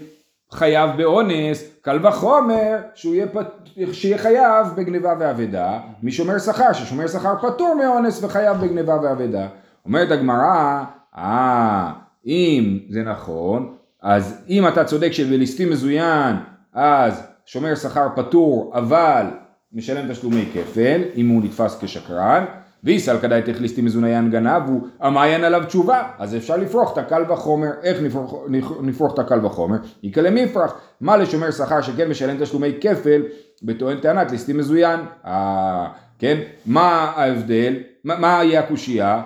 חייב 0.52 0.90
באונס, 0.96 1.64
קל 1.80 2.06
וחומר 2.06 2.78
שהוא 2.94 3.14
יהיה, 3.14 3.26
פט... 3.28 3.68
שיהיה 3.92 4.18
חייב 4.18 4.66
בגניבה 4.76 5.14
ואבדה, 5.20 5.80
משומר 6.02 6.38
שכר, 6.38 6.72
ששומר 6.72 7.06
שכר 7.06 7.34
פטור 7.42 7.74
מאונס 7.74 8.24
וחייב 8.24 8.56
בגניבה 8.56 8.96
ואבדה. 9.02 9.48
אומרת 9.86 10.10
הגמרא, 10.10 10.84
אה, 11.16 11.92
אם 12.26 12.78
זה 12.88 13.02
נכון, 13.02 13.74
אז 14.02 14.44
אם 14.48 14.68
אתה 14.68 14.84
צודק 14.84 15.12
שבליסטים 15.12 15.70
מזוין, 15.70 16.36
אז 16.72 17.22
שומר 17.46 17.74
שכר 17.74 18.08
פטור, 18.16 18.72
אבל 18.74 19.26
משלם 19.72 20.12
תשלומי 20.12 20.44
כפל, 20.54 21.00
אם 21.16 21.28
הוא 21.28 21.42
נתפס 21.42 21.78
כשקרן, 21.80 22.44
ויסל 22.84 23.18
כדאי 23.18 23.42
תכליסטי 23.42 23.82
מזוניין 23.82 24.30
גנב, 24.30 24.62
הוא 24.66 24.80
המעיין 25.00 25.44
עליו 25.44 25.64
תשובה, 25.66 26.02
אז 26.18 26.36
אפשר 26.36 26.56
לפרוח 26.56 26.92
את 26.92 26.98
הקל 26.98 27.32
וחומר, 27.32 27.70
איך 27.82 28.02
נפרוח, 28.02 28.34
נפרוח 28.82 29.14
את 29.14 29.18
הקל 29.18 29.46
וחומר? 29.46 29.76
יקלה 30.02 30.30
מפרח, 30.30 30.80
מה 31.00 31.16
לשומר 31.16 31.50
שכר 31.50 31.82
שכן 31.82 32.10
משלם 32.10 32.36
תשלומי 32.40 32.72
כפל, 32.80 33.22
בטוען 33.62 34.00
טענת 34.00 34.30
ליסטי 34.30 34.52
מזוין, 34.52 35.00
אה, 35.26 35.88
כן, 36.18 36.38
מה 36.66 37.12
ההבדל, 37.16 37.74
מה, 38.04 38.18
מה 38.18 38.44
יהיה 38.44 38.60
הקושייה? 38.60 39.22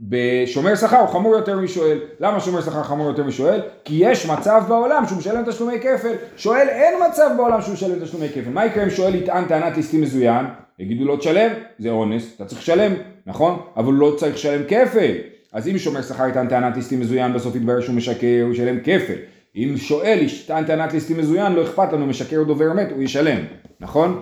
בשומר 0.00 0.74
שכר 0.74 0.98
הוא 0.98 1.08
חמור 1.08 1.36
יותר 1.36 1.58
משואל. 1.58 1.98
למה 2.20 2.40
שומר 2.40 2.60
שכר 2.60 2.82
חמור 2.82 3.06
יותר 3.06 3.24
משואל? 3.24 3.60
כי 3.84 3.94
יש 3.98 4.26
מצב 4.26 4.62
בעולם 4.68 5.06
שהוא 5.06 5.18
משלם 5.18 5.44
תשלומי 5.46 5.80
כפל. 5.80 6.12
שואל 6.36 6.68
אין 6.68 6.94
מצב 7.08 7.30
בעולם 7.36 7.62
שהוא 7.62 7.74
משלם 7.74 8.04
תשלומי 8.04 8.28
כפל. 8.28 8.50
מה 8.50 8.66
יקרה 8.66 8.84
אם 8.84 8.90
שואל 8.90 9.14
יטען 9.14 9.44
טענת 9.44 9.76
ליסטים 9.76 10.00
מזוין? 10.00 10.46
יגידו 10.78 11.04
לו 11.04 11.16
תשלם, 11.16 11.52
זה 11.78 11.90
אונס, 11.90 12.32
אתה 12.36 12.44
צריך 12.44 12.60
לשלם, 12.60 12.92
נכון? 13.26 13.58
אבל 13.76 13.92
לא 13.92 14.14
צריך 14.18 14.34
לשלם 14.34 14.62
כפל. 14.68 15.12
אז 15.52 15.68
אם 15.68 15.78
שומר 15.78 16.02
שכר 16.02 16.28
יטען 16.28 16.48
טענת 16.48 16.76
ליסטים 16.76 17.00
מזוין, 17.00 17.32
בסוף 17.32 17.56
יתברר 17.56 17.80
שהוא 17.80 17.94
משקר, 17.94 18.40
הוא 18.42 18.52
ישלם 18.52 18.80
כפל. 18.80 19.14
אם 19.56 19.74
שואל 19.76 20.18
יטען 20.22 20.64
טענת 20.64 20.92
ליסטים 20.92 21.18
מזוין, 21.18 21.52
לא 21.52 21.62
אכפת 21.62 21.92
לנו, 21.92 22.06
משקר 22.06 22.38
או 22.38 22.44
דובר 22.44 22.72
אמת, 22.72 22.90
הוא 22.90 23.02
ישלם, 23.02 23.38
נכון? 23.80 24.20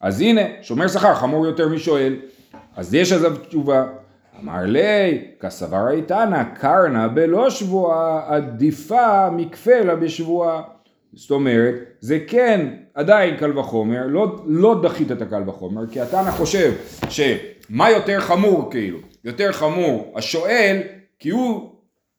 אז 0.00 0.20
הנה, 0.20 0.40
שומר 0.62 0.88
שכר 0.88 1.14
חמור 1.14 1.46
יותר 1.46 1.68
משואל. 1.68 2.16
אז 2.76 2.94
יש 2.94 3.12
עליו 3.12 3.36
תשובה. 3.48 3.84
אמר 4.42 4.62
לי, 4.64 5.24
כסבר 5.40 5.90
איתנה, 5.90 6.44
קרנה 6.44 7.08
בלא 7.08 7.50
שבועה, 7.50 8.34
עדיפה 8.34 9.30
מכפלה 9.30 9.96
בשבועה. 9.96 10.62
זאת 11.12 11.30
אומרת, 11.30 11.74
זה 12.00 12.18
כן 12.26 12.68
עדיין 12.94 13.36
קל 13.36 13.58
וחומר, 13.58 14.06
לא, 14.06 14.42
לא 14.46 14.80
דחית 14.82 15.12
את 15.12 15.22
הקל 15.22 15.48
וחומר, 15.48 15.86
כי 15.86 16.00
התנא 16.00 16.30
חושב 16.30 16.72
שמה 17.08 17.90
יותר 17.90 18.20
חמור 18.20 18.70
כאילו, 18.70 18.98
יותר 19.24 19.52
חמור 19.52 20.12
השואל, 20.16 20.80
כי 21.18 21.30
הוא 21.30 21.70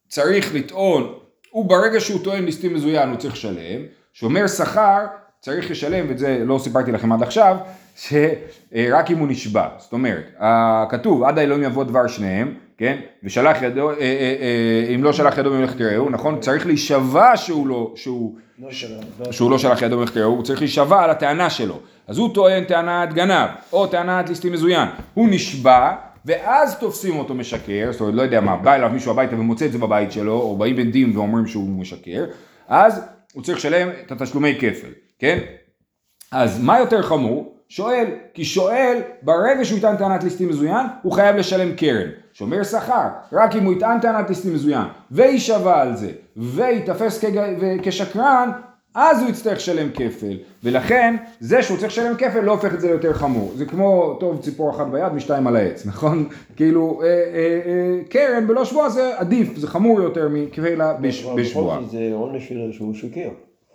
צריך 0.09 0.55
לטעון, 0.55 1.13
הוא 1.51 1.65
ברגע 1.65 1.99
שהוא 1.99 2.23
טוען 2.23 2.45
ליסטים 2.45 2.73
מזוין 2.73 3.09
הוא 3.09 3.17
צריך 3.17 3.33
לשלם, 3.33 3.81
שומר 4.13 4.47
שכר 4.47 5.05
צריך 5.39 5.71
לשלם, 5.71 6.05
ואת 6.09 6.17
זה 6.17 6.41
לא 6.45 6.59
סיפרתי 6.59 6.91
לכם 6.91 7.11
עד 7.11 7.23
עכשיו, 7.23 7.57
שרק 7.95 9.11
אם 9.11 9.17
הוא 9.17 9.27
נשבע, 9.27 9.67
זאת 9.77 9.93
אומרת, 9.93 10.41
כתוב 10.89 11.23
עד 11.23 11.39
האלוהים 11.39 11.63
יבוא 11.63 11.83
דבר 11.83 12.07
שניהם, 12.07 12.53
כן, 12.77 12.99
ושלח 13.23 13.61
ידו, 13.61 13.89
אה, 13.89 13.95
אה, 13.95 13.99
אה, 13.99 14.95
אם 14.95 15.03
לא 15.03 15.13
שלח 15.13 15.37
ידו 15.37 15.51
במלאכת 15.51 15.81
רעהו, 15.81 16.09
נכון, 16.09 16.39
צריך 16.39 16.65
להישבע 16.65 17.37
שהוא 17.37 17.67
לא, 17.67 17.93
שהוא, 17.95 18.35
לא 18.59 18.71
שלח, 18.71 19.03
לא 19.19 19.31
שהוא 19.31 19.51
לא 19.51 19.57
שלח 19.57 19.81
ידו 19.81 19.95
במלאכת 19.95 20.17
רעהו, 20.17 20.35
הוא 20.35 20.43
צריך 20.43 20.59
להישבע 20.59 21.03
על 21.03 21.09
הטענה 21.09 21.49
שלו, 21.49 21.79
אז 22.07 22.17
הוא 22.17 22.33
טוען 22.33 22.63
טענת 22.63 23.13
גנב, 23.13 23.49
או 23.73 23.87
טענת 23.87 24.29
ליסטים 24.29 24.53
מזוין, 24.53 24.87
הוא 25.13 25.27
נשבע, 25.31 25.95
ואז 26.25 26.79
תופסים 26.79 27.19
אותו 27.19 27.33
משקר, 27.33 27.87
זאת 27.91 28.01
אומרת, 28.01 28.15
לא 28.15 28.21
יודע 28.21 28.41
מה, 28.41 28.55
בא 28.55 28.75
אליו 28.75 28.89
מישהו 28.89 29.11
הביתה 29.11 29.35
ומוצא 29.35 29.65
את 29.65 29.71
זה 29.71 29.77
בבית 29.77 30.11
שלו, 30.11 30.33
או 30.33 30.57
באים 30.57 30.77
עדים 30.77 31.17
ואומרים 31.17 31.47
שהוא 31.47 31.69
משקר, 31.69 32.25
אז 32.67 33.01
הוא 33.33 33.43
צריך 33.43 33.57
לשלם 33.57 33.89
את 34.05 34.11
התשלומי 34.11 34.55
כפל, 34.55 34.89
כן? 35.19 35.39
אז 36.31 36.63
מה 36.63 36.79
יותר 36.79 37.01
חמור? 37.01 37.54
שואל, 37.69 38.05
כי 38.33 38.45
שואל, 38.45 38.97
ברגע 39.21 39.65
שהוא 39.65 39.77
יטען 39.77 39.95
טענת 39.97 40.23
ליסטים 40.23 40.49
מזוין, 40.49 40.85
הוא 41.01 41.11
חייב 41.11 41.35
לשלם 41.35 41.75
קרן. 41.75 42.07
שומר 42.33 42.63
שכר, 42.63 43.07
רק 43.33 43.55
אם 43.55 43.63
הוא 43.65 43.73
יטען 43.73 43.99
טענת 43.99 44.29
ליסטים 44.29 44.53
מזוין, 44.53 44.83
ויישבע 45.11 45.81
על 45.81 45.95
זה, 45.95 46.09
וייתפס 46.37 47.23
כג- 47.25 47.79
כשקרן, 47.83 48.51
אז 48.95 49.21
הוא 49.21 49.29
יצטרך 49.29 49.57
לשלם 49.57 49.89
כפל. 49.93 50.37
ולכן, 50.63 51.15
זה 51.39 51.63
שהוא 51.63 51.77
צריך 51.77 51.91
לשלם 51.91 52.15
כפל 52.17 52.39
לא 52.39 52.51
הופך 52.51 52.73
את 52.73 52.81
זה 52.81 52.87
ליותר 52.87 53.13
חמור. 53.13 53.51
זה 53.55 53.65
כמו, 53.65 54.17
טוב, 54.19 54.41
ציפור 54.41 54.69
אחת 54.69 54.87
ביד 54.87 55.13
משתיים 55.13 55.47
על 55.47 55.55
העץ, 55.55 55.85
נכון? 55.85 56.27
כאילו, 56.57 57.01
אה, 57.03 57.07
אה, 57.07 57.11
אה, 57.65 57.99
קרן 58.09 58.47
בלא 58.47 58.65
שבועה 58.65 58.89
זה 58.89 59.11
עדיף, 59.17 59.57
זה 59.57 59.67
חמור 59.67 60.01
יותר 60.01 60.27
מכפלה 60.31 60.93
בש, 60.93 61.25
אבל 61.25 61.41
בשבועה. 61.41 61.75
בכל 61.77 61.83
זאת 61.83 61.91
זה 61.91 62.09
עונש 62.13 62.51
שהוא 62.71 62.93
שוקר. 62.93 63.29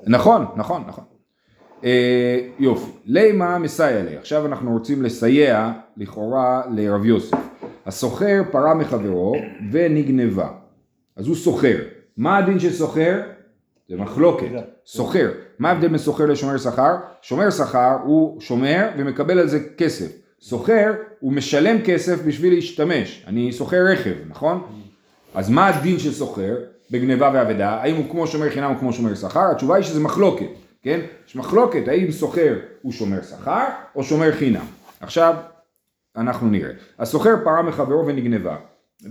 נכון, 0.07 0.44
נכון, 0.57 0.83
נכון. 0.88 1.05
אה, 1.84 2.40
יופי, 2.58 2.90
לימה 3.06 3.58
מסייע 3.58 4.02
לי, 4.02 4.16
עכשיו 4.16 4.46
אנחנו 4.46 4.72
רוצים 4.72 5.02
לסייע 5.02 5.72
לכאורה 5.96 6.62
לרב 6.70 7.04
יוסף. 7.04 7.38
הסוחר 7.86 8.42
פרה 8.50 8.74
מחברו 8.74 9.34
ונגנבה, 9.72 10.48
אז 11.16 11.26
הוא 11.26 11.36
סוחר. 11.36 11.76
מה 12.16 12.38
הדין 12.38 12.58
של 12.58 12.72
סוחר? 12.72 13.20
זה 13.88 13.96
מחלוקת. 13.96 14.46
סוחר. 14.86 15.30
מה 15.58 15.68
ההבדל 15.68 15.88
בין 15.88 15.98
סוחר 15.98 16.26
לשומר 16.26 16.58
שכר? 16.58 16.96
שומר 17.22 17.50
שכר 17.50 17.96
הוא 18.04 18.40
שומר 18.40 18.88
ומקבל 18.98 19.38
על 19.38 19.48
זה 19.48 19.60
כסף. 19.78 20.12
סוחר 20.40 20.92
הוא 21.20 21.32
משלם 21.32 21.76
כסף 21.84 22.24
בשביל 22.26 22.54
להשתמש. 22.54 23.24
אני 23.26 23.52
סוחר 23.52 23.84
רכב, 23.92 24.14
נכון? 24.28 24.62
אז 25.34 25.50
מה 25.50 25.66
הדין 25.66 25.98
של 25.98 26.12
סוחר 26.12 26.54
בגניבה 26.90 27.30
ואבדה? 27.34 27.70
האם 27.70 27.96
הוא 27.96 28.04
כמו 28.10 28.26
שומר 28.26 28.50
חינם 28.50 28.70
או 28.74 28.78
כמו 28.78 28.92
שומר 28.92 29.14
שכר? 29.14 29.50
התשובה 29.50 29.76
היא 29.76 29.84
שזה 29.84 30.00
מחלוקת, 30.00 30.46
כן? 30.82 31.00
יש 31.28 31.36
מחלוקת 31.36 31.88
האם 31.88 32.10
סוחר 32.10 32.58
הוא 32.82 32.92
שומר 32.92 33.22
שכר 33.22 33.64
או 33.96 34.02
שומר 34.02 34.32
חינם. 34.32 34.64
עכשיו 35.00 35.34
אנחנו 36.16 36.46
נראה. 36.48 36.70
הסוחר 36.98 37.34
פרה 37.44 37.62
מחברו 37.62 38.06
ונגנבה 38.06 38.56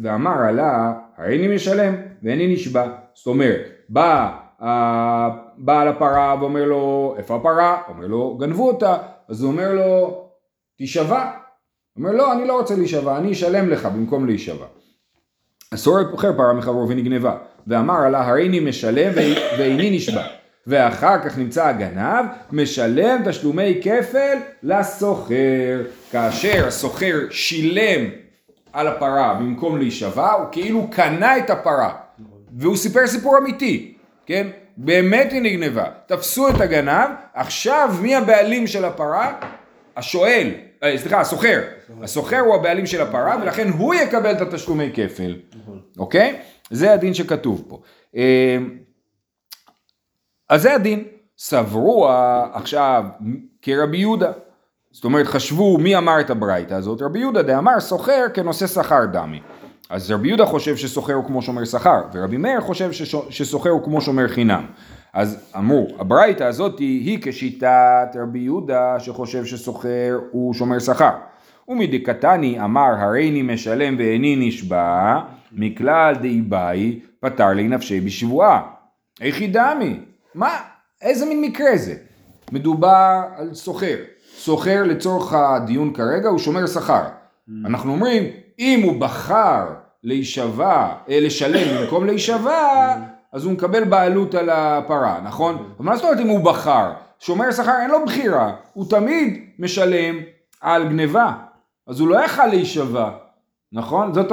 ואמר 0.04 0.32
עלה 0.48 0.94
הריני 1.18 1.56
משלם 1.56 1.96
ואיני 2.24 2.54
נשבע. 2.54 2.86
זאת 3.14 3.28
אומרת, 3.28 3.62
בא 3.90 4.38
ה- 4.64 5.30
בעל 5.58 5.88
הפרה 5.88 6.36
ואומר 6.40 6.64
לו 6.66 7.16
איפה 7.18 7.36
הפרה? 7.36 7.82
אומר 7.88 8.08
לו 8.08 8.38
גנבו 8.38 8.68
אותה. 8.68 8.98
אז 9.30 9.42
הוא 9.44 9.52
אומר 9.52 9.74
לו 9.74 10.24
תישבע. 10.78 11.32
אומר 11.98 12.12
לא 12.12 12.34
אני 12.34 12.48
לא 12.48 12.60
רוצה 12.60 12.76
להישבע 12.76 13.18
אני 13.18 13.32
אשלם 13.32 13.70
לך 13.70 13.86
במקום 13.86 14.26
להישבע. 14.26 14.66
הסוחר 15.72 16.34
פרה 16.38 16.54
מחברו 16.54 16.90
ונגנבה, 16.90 17.38
ואמר 17.68 17.94
עלה 17.96 18.28
הריני 18.28 18.60
משלם 18.60 19.12
ואיני 19.58 19.96
נשבע. 19.96 20.24
ואחר 20.70 21.20
כך 21.20 21.38
נמצא 21.38 21.68
הגנב, 21.68 22.26
משלם 22.52 23.22
תשלומי 23.26 23.80
כפל 23.84 24.38
לסוחר. 24.64 25.82
כאשר 26.12 26.68
הסוחר 26.68 27.16
שילם 27.30 28.10
על 28.74 28.88
הפרה 28.88 29.34
במקום 29.34 29.78
להישבע, 29.78 30.32
הוא 30.32 30.46
כאילו 30.52 30.88
קנה 30.92 31.38
את 31.38 31.50
הפרה. 31.50 31.94
והוא 32.58 32.78
סיפר 32.78 33.08
סיפור 33.08 33.38
אמיתי, 33.38 33.94
כן? 34.26 34.48
באמת 34.78 35.32
היא 35.32 35.42
נגנבה. 35.42 35.86
תפסו 36.06 36.50
את 36.50 36.62
הגנב, 36.62 37.10
עכשיו 37.34 37.96
מי 38.02 38.16
הבעלים 38.16 38.68
של 38.68 38.86
הפרה? 38.86 39.34
השואל, 39.98 40.52
אה, 40.84 40.98
סליחה, 40.98 41.20
הסוחר. 41.20 41.62
הסוחר 42.04 42.40
הוא 42.40 42.56
הבעלים 42.56 42.86
של 42.86 43.02
הפרה, 43.02 43.36
ולכן 43.42 43.70
הוא 43.70 43.94
יקבל 43.94 44.32
את 44.32 44.42
התשלומי 44.42 44.90
כפל. 44.94 45.36
אוקיי? 46.00 46.36
זה 46.72 46.94
הדין 46.94 47.14
שכתוב 47.14 47.66
פה. 47.68 47.82
אה, 50.52 50.56
אז 50.56 50.62
זה 50.62 50.76
הדין. 50.76 51.04
סברו 51.38 52.10
ה- 52.10 52.48
עכשיו 52.54 53.04
כרבי 53.62 53.98
יהודה. 53.98 54.32
זאת 54.92 55.04
אומרת, 55.06 55.28
חשבו 55.28 55.78
מי 55.78 55.98
אמר 55.98 56.20
את 56.20 56.30
הברייתא 56.30 56.74
הזאת, 56.74 57.02
רבי 57.02 57.20
יהודה 57.20 57.42
דאמר 57.42 57.80
סוחר 57.80 58.26
כנושא 58.34 58.68
שכר 58.68 59.06
דמי. 59.06 59.40
אז 59.90 60.12
רבי 60.12 60.28
יהודה 60.28 60.46
חושב 60.46 60.76
שסוחר 60.76 61.14
הוא 61.14 61.26
כמו 61.26 61.42
שומר 61.42 61.66
שכר, 61.66 62.02
ורבי 62.14 62.38
מאיר 62.38 62.62
חושב 62.62 62.92
שסוחר 63.30 63.70
הוא 63.70 63.84
כמו 63.84 64.02
שומר 64.02 64.28
חינם. 64.28 64.66
אז 65.14 65.50
אמרו, 65.58 65.88
הברייתא 66.00 66.44
הזאת 66.44 66.80
היא, 66.80 67.10
היא 67.10 67.20
כשיטת 67.22 68.16
רבי 68.22 68.40
יהודה 68.40 69.00
שחושב 69.00 69.46
שסוחר 69.46 70.20
הוא 70.32 70.54
שומר 70.54 70.80
שכר. 70.80 71.12
ומדקתני 71.68 72.60
אמר 72.64 72.90
הריני 72.98 73.42
משלם 73.42 73.96
ואיני 74.00 74.48
נשבע, 74.48 75.20
מכלל 75.52 76.16
דאיבאי 76.22 77.00
פטר 77.20 77.50
לי 77.50 77.68
נפשי 77.68 78.00
בשבועה. 78.02 78.62
איך 79.22 79.42
דמי? 79.52 80.00
מה? 80.36 80.58
איזה 81.02 81.26
מין 81.26 81.42
מקרה 81.42 81.78
זה? 81.78 81.96
מדובר 82.52 83.22
על 83.38 83.54
סוחר. 83.54 83.98
סוחר 84.38 84.84
לצורך 84.84 85.34
הדיון 85.34 85.94
כרגע 85.94 86.30
הוא 86.30 86.40
שומר 86.40 86.68
שכר. 86.68 87.04
אנחנו 87.66 87.92
אומרים, 87.92 88.24
אם 88.60 88.82
הוא 88.84 89.02
בחר 89.02 89.66
להישבע, 90.04 90.94
אה, 91.10 91.20
לשלם 91.20 91.78
במקום 91.78 92.06
להישבע, 92.06 92.96
אז 93.34 93.46
הוא 93.46 93.54
מקבל 93.54 93.84
בעלות 93.84 94.36
על 94.36 94.50
הפרה, 94.50 95.20
נכון? 95.24 95.56
אבל 95.78 95.86
מה 95.86 95.96
זאת 95.96 96.06
אומרת 96.06 96.20
אם 96.20 96.28
הוא 96.28 96.46
בחר? 96.46 96.92
שומר 97.20 97.52
שכר 97.52 97.82
אין 97.82 97.90
לו 97.90 98.06
בחירה, 98.06 98.54
הוא 98.74 98.90
תמיד 98.90 99.40
משלם 99.60 100.16
על 100.62 100.88
גניבה, 100.90 101.34
אז 101.88 102.00
הוא 102.00 102.08
לא 102.08 102.26
יכל 102.26 102.46
להישבע, 102.46 103.10
נכון? 103.72 104.14
זאת 104.14 104.32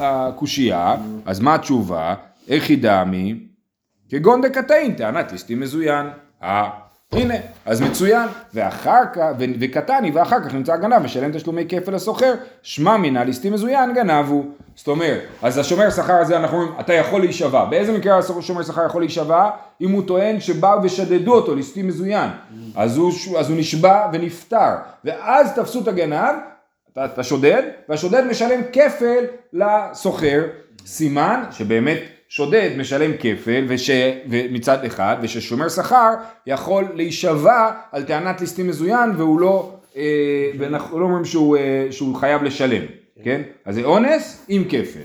הקושייה, 0.00 0.96
אז 1.26 1.40
מה 1.40 1.54
התשובה? 1.54 2.14
איך 2.48 2.70
ידעמי? 2.70 3.46
כגון 4.08 4.40
דקתאין, 4.40 4.94
טענת 4.94 5.32
ליסטים 5.32 5.60
מזוין. 5.60 6.06
אה, 6.42 6.70
הנה, 7.12 7.34
אז 7.66 7.80
מצוין. 7.80 8.28
ואחר 8.54 9.02
כך, 9.12 9.22
ו- 9.38 9.44
וקטני, 9.60 10.10
ואחר 10.10 10.44
כך 10.44 10.54
נמצא 10.54 10.72
הגנב, 10.72 10.98
משלם 10.98 11.32
תשלומי 11.32 11.64
כפל 11.68 11.94
לסוחר, 11.94 12.34
שמע 12.62 12.96
מינה 12.96 13.24
ליסטים 13.24 13.52
מזוין, 13.52 13.94
גנב 13.94 14.28
הוא. 14.28 14.44
זאת 14.74 14.88
אומרת, 14.88 15.20
אז 15.42 15.58
השומר 15.58 15.90
שכר 15.90 16.12
הזה, 16.12 16.36
אנחנו 16.36 16.56
אומרים, 16.56 16.80
אתה 16.80 16.92
יכול 16.92 17.20
להישבע. 17.20 17.64
באיזה 17.64 17.92
מקרה 17.92 18.18
השומר 18.18 18.62
שכר 18.62 18.86
יכול 18.86 19.02
להישבע? 19.02 19.50
אם 19.80 19.90
הוא 19.90 20.02
טוען 20.06 20.40
שבאו 20.40 20.82
ושדדו 20.82 21.34
אותו, 21.34 21.54
ליסטים 21.54 21.88
מזוין. 21.88 22.30
אז 22.76 22.96
הוא, 22.96 23.12
אז 23.38 23.50
הוא 23.50 23.58
נשבע 23.58 24.06
ונפטר. 24.12 24.74
ואז 25.04 25.52
תפסו 25.52 25.80
את 25.80 25.88
הגנב, 25.88 26.34
אתה 27.04 27.22
שודד, 27.22 27.62
והשודד 27.88 28.24
משלם 28.30 28.60
כפל 28.72 29.24
לסוחר, 29.52 30.42
סימן 30.86 31.44
שבאמת 31.50 31.98
שודד 32.28 32.70
משלם 32.78 33.12
כפל 33.20 33.64
וש, 33.68 33.90
מצד 34.50 34.84
אחד, 34.84 35.16
וששומר 35.22 35.68
שכר 35.68 36.14
יכול 36.46 36.84
להישבע 36.94 37.70
על 37.92 38.02
טענת 38.02 38.40
ליסטים 38.40 38.68
מזוין 38.68 39.10
והוא 39.16 39.40
לא, 39.40 39.72
אה, 39.96 40.50
ואנחנו 40.58 41.00
לא 41.00 41.04
אומרים 41.04 41.24
שהוא, 41.24 41.56
אה, 41.56 41.86
שהוא 41.90 42.16
חייב 42.16 42.42
לשלם, 42.42 42.82
כן? 43.24 43.42
אז 43.64 43.74
זה 43.74 43.84
אונס 43.84 44.44
עם 44.48 44.64
כפל. 44.64 45.00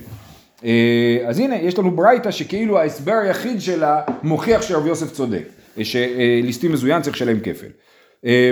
אה, 0.65 1.17
אז 1.25 1.39
הנה, 1.39 1.55
יש 1.55 1.79
לנו 1.79 1.91
ברייתא 1.91 2.31
שכאילו 2.31 2.79
ההסבר 2.79 3.13
היחיד 3.23 3.61
שלה 3.61 4.01
מוכיח 4.23 4.61
שרבי 4.61 4.89
יוסף 4.89 5.11
צודק, 5.11 5.43
אה, 5.77 5.85
שליסטים 5.85 6.71
מזוין 6.71 7.01
צריך 7.01 7.15
לשלם 7.15 7.39
כפל. 7.39 7.67
אה, 8.25 8.51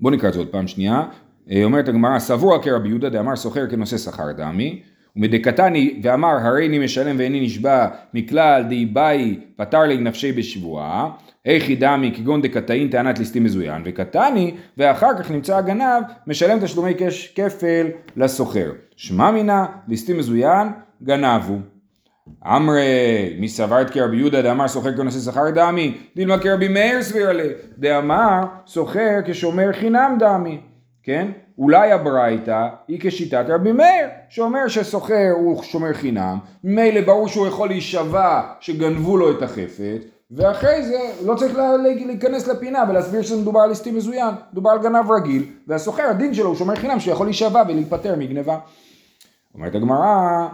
בואו 0.00 0.14
נקרא 0.14 0.28
את 0.28 0.32
זה 0.34 0.38
עוד 0.38 0.48
פעם 0.48 0.66
שנייה. 0.66 1.02
אה, 1.50 1.64
אומרת 1.64 1.88
הגמרא, 1.88 2.18
סבורה 2.18 2.62
כרבי 2.62 2.88
יהודה 2.88 3.08
דאמר 3.08 3.36
סוחר 3.36 3.70
כנושא 3.70 3.98
שכר 3.98 4.32
דמי, 4.32 4.82
ומדקתני 5.16 6.00
ואמר 6.02 6.36
הריני 6.40 6.78
משלם 6.78 7.16
ואיני 7.18 7.40
נשבע 7.40 7.86
מכלל 8.14 8.64
דאיבאי 8.68 9.38
פטר 9.56 9.82
לי 9.82 9.96
נפשי 9.96 10.32
בשבועה, 10.32 11.10
היכי 11.44 11.76
דמי 11.76 12.12
כגון 12.16 12.42
דקתאין 12.42 12.88
טענת 12.88 13.18
ליסטים 13.18 13.44
מזוין, 13.44 13.82
וקטני 13.84 14.54
ואחר 14.78 15.18
כך 15.18 15.30
נמצא 15.30 15.56
הגנב 15.56 16.02
משלם 16.26 16.58
תשלומי 16.60 16.94
קש, 16.94 17.32
כפל 17.34 17.86
לסוחר. 18.16 18.72
שמע 18.96 19.30
מינה 19.30 19.66
ליסטים 19.88 20.18
מזוין 20.18 20.68
גנב 21.02 21.42
הוא. 21.46 21.60
אמרי, 22.46 23.36
מי 23.38 23.48
סברת 23.48 23.90
כרבי 23.90 24.16
יהודה 24.16 24.42
דאמר 24.42 24.68
סוחר 24.68 24.96
כנושא 24.96 25.30
שכר 25.30 25.50
דמי, 25.50 25.98
דילמה 26.16 26.38
כרבי 26.38 26.68
מאיר 26.68 27.02
סביר 27.02 27.32
לי, 27.32 27.48
דאמר 27.78 28.44
סוחר 28.66 29.20
כשומר 29.26 29.72
חינם 29.72 30.16
דמי, 30.18 30.60
כן? 31.02 31.28
אולי 31.58 31.92
הברייתא 31.92 32.68
היא 32.88 32.98
כשיטת 33.00 33.44
רבי 33.48 33.72
מאיר, 33.72 34.06
שאומר 34.28 34.68
שסוחר 34.68 35.30
הוא 35.36 35.62
שומר 35.62 35.92
חינם, 35.92 36.38
ממילא 36.64 37.00
ברור 37.00 37.28
שהוא 37.28 37.46
יכול 37.46 37.68
להישבע 37.68 38.42
שגנבו 38.60 39.16
לו 39.16 39.30
את 39.30 39.42
החפץ, 39.42 40.02
ואחרי 40.30 40.82
זה 40.82 40.98
לא 41.26 41.34
צריך 41.34 41.56
לה, 41.56 41.76
להיכנס 42.06 42.48
לפינה 42.48 42.84
ולהסביר 42.88 43.22
שמדובר 43.22 43.60
על 43.60 43.68
ליסטים 43.68 43.96
מזוין, 43.96 44.34
מדובר 44.52 44.70
על 44.70 44.82
גנב 44.82 45.10
רגיל, 45.10 45.44
והסוחר 45.66 46.02
הדין 46.02 46.34
שלו 46.34 46.46
הוא 46.46 46.56
שומר 46.56 46.74
חינם 46.74 47.00
שיכול 47.00 47.26
להישבע 47.26 47.62
ולהיפטר 47.68 48.16
מגניבה. 48.16 48.58
אומרת 49.54 49.74
הגמרא, 49.74 50.48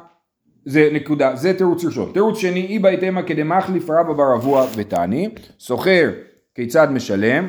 זה 0.65 0.89
נקודה, 0.93 1.37
זה 1.37 1.59
תירוץ 1.59 1.85
ראשון. 1.85 2.11
תירוץ 2.13 2.39
שני, 2.39 2.67
אי 2.67 2.79
בהתאמה 2.79 3.23
כדמחליף 3.23 3.91
רבא 3.91 4.13
בר 4.13 4.35
אבוה 4.37 4.67
ותני, 4.77 5.29
סוחר 5.59 6.11
כיצד 6.55 6.91
משלם, 6.91 7.49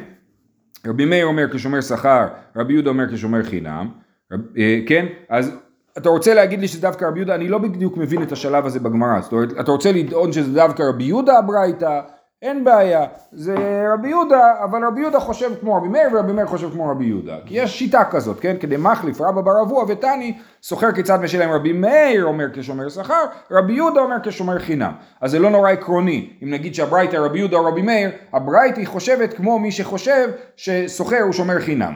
רבי 0.88 1.06
מאיר 1.06 1.26
אומר 1.26 1.48
כשומר 1.54 1.82
שכר, 1.82 2.28
רבי 2.56 2.74
יהודה 2.74 2.90
אומר 2.90 3.14
כשומר 3.14 3.44
חינם, 3.44 3.90
רב, 4.32 4.40
אה, 4.58 4.80
כן? 4.88 5.06
אז 5.30 5.52
אתה 5.98 6.10
רוצה 6.10 6.34
להגיד 6.34 6.60
לי 6.60 6.68
שזה 6.68 6.82
דווקא 6.82 7.06
רבי 7.06 7.20
יהודה, 7.20 7.36
אני 7.36 7.48
לא 7.48 7.58
בדיוק 7.58 7.98
מבין 7.98 8.24
את 8.24 8.32
השלב 8.32 8.66
הזה 8.66 8.80
בגמרא, 8.80 9.22
זאת 9.22 9.32
אומרת, 9.32 9.52
אתה 9.60 9.72
רוצה 9.72 9.92
לטעון 9.92 10.32
שזה 10.34 10.54
דווקא 10.54 10.84
רבי 10.84 11.04
יהודה 11.04 11.38
הברייתא, 11.38 12.02
אין 12.42 12.64
בעיה, 12.64 13.06
זה 13.32 13.56
רבי 13.94 14.10
יהודה, 14.10 14.64
אבל 14.64 14.86
רבי 14.86 15.02
יהודה 15.02 15.20
חושב 15.20 15.52
כמו 15.60 15.76
רבי 15.76 15.88
מאיר 15.88 16.08
ורבי 16.14 16.34
מאיר 16.34 16.48
חושב 16.48 16.72
כמו 16.72 16.90
רבי 16.90 17.06
יהודה, 17.06 17.38
כי 17.46 17.54
יש 17.54 17.80
שיטה 17.80 18.04
כזאת, 18.12 18.40
כן? 18.40 18.56
כדי 18.60 18.78
מחליף 18.78 19.22
רבא 19.22 19.42
בר 19.42 19.62
אבוה 19.62 19.86
ותני, 19.88 20.38
סוחר 20.64 20.92
כיצד 20.92 21.22
משלם 21.22 21.52
רבי 21.52 21.74
מאיר 21.74 22.26
אומר 22.26 22.46
כשומר 22.54 22.90
שכר, 22.90 23.26
רבי 23.52 23.74
יהודה 23.74 24.02
אומר 24.02 24.16
כשומר 24.24 24.60
חינם. 24.60 24.94
אז 25.22 25.32
זה 25.32 25.40
לא 25.40 25.50
נורא 25.50 25.72
עקרוני, 25.72 26.34
אם 26.44 26.50
נגיד 26.50 26.76
שהברייתא 26.76 27.16
רבי 27.16 27.40
יהודה 27.40 27.58
או 27.58 27.66
רבי 27.66 27.82
מאיר, 27.82 28.10
הברייתא 28.34 28.86
חושבת 28.86 29.34
כמו 29.34 29.60
מי 29.60 29.72
שחושב 29.72 30.30
שסוחר 30.56 31.22
הוא 31.22 31.34
שומר 31.34 31.60
חינם. 31.60 31.94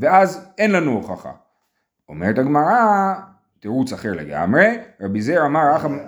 ואז 0.00 0.48
אין 0.58 0.72
לנו 0.72 0.92
הוכחה. 0.92 1.32
אומרת 2.08 2.38
הגמרא, 2.38 3.14
תירוץ 3.60 3.92
אחר 3.92 4.12
לגמרי, 4.12 4.78
רבי 5.00 5.20
זר 5.20 5.46
אמר, 5.46 5.76
אבל 5.76 5.98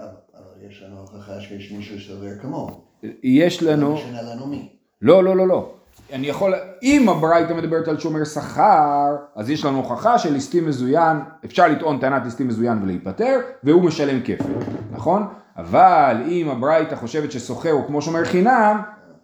יש 0.68 0.83
לנו 0.83 1.01
הוכחה 1.01 1.40
שיש 1.40 1.72
מישהו 1.72 2.01
שסובר 2.01 2.38
כמוהו. 2.42 2.88
יש 3.22 3.62
לנו, 3.62 3.88
לא 3.88 3.94
משנה 3.94 4.22
לנו 4.22 4.46
מי. 4.46 4.68
לא, 5.02 5.24
לא, 5.24 5.37
לא, 5.37 5.48
לא. 5.48 5.70
אני 6.12 6.26
יכול, 6.26 6.54
אם 6.82 7.08
הברייתא 7.08 7.52
מדברת 7.52 7.88
על 7.88 7.98
שומר 7.98 8.24
שכר, 8.24 9.16
אז 9.37 9.50
יש 9.50 9.64
לנו 9.64 9.78
הוכחה 9.78 10.18
של 10.18 10.32
ליסטים 10.32 10.66
מזוין, 10.66 11.16
אפשר 11.44 11.68
לטעון 11.68 11.98
טענת 11.98 12.22
ליסטים 12.24 12.48
מזוין 12.48 12.82
ולהיפטר, 12.82 13.40
והוא 13.64 13.82
משלם 13.82 14.20
כפל, 14.24 14.52
נכון? 14.92 15.26
אבל 15.56 16.16
אם 16.28 16.48
הברייתא 16.48 16.94
חושבת 16.94 17.32
שסוחר 17.32 17.70
הוא 17.70 17.87
כמו 17.87 18.02
שומר 18.02 18.24
חינם, 18.24 18.80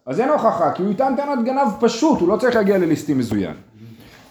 אז 0.07 0.21
אין 0.21 0.29
הוכחה, 0.29 0.73
כי 0.73 0.83
הוא 0.83 0.91
יטען 0.91 1.17
טענת 1.17 1.45
גנב 1.45 1.69
פשוט, 1.81 2.21
הוא 2.21 2.29
לא 2.29 2.37
צריך 2.37 2.57
להגיע 2.57 2.79
לליסטים 2.79 3.19
מזוין. 3.19 3.55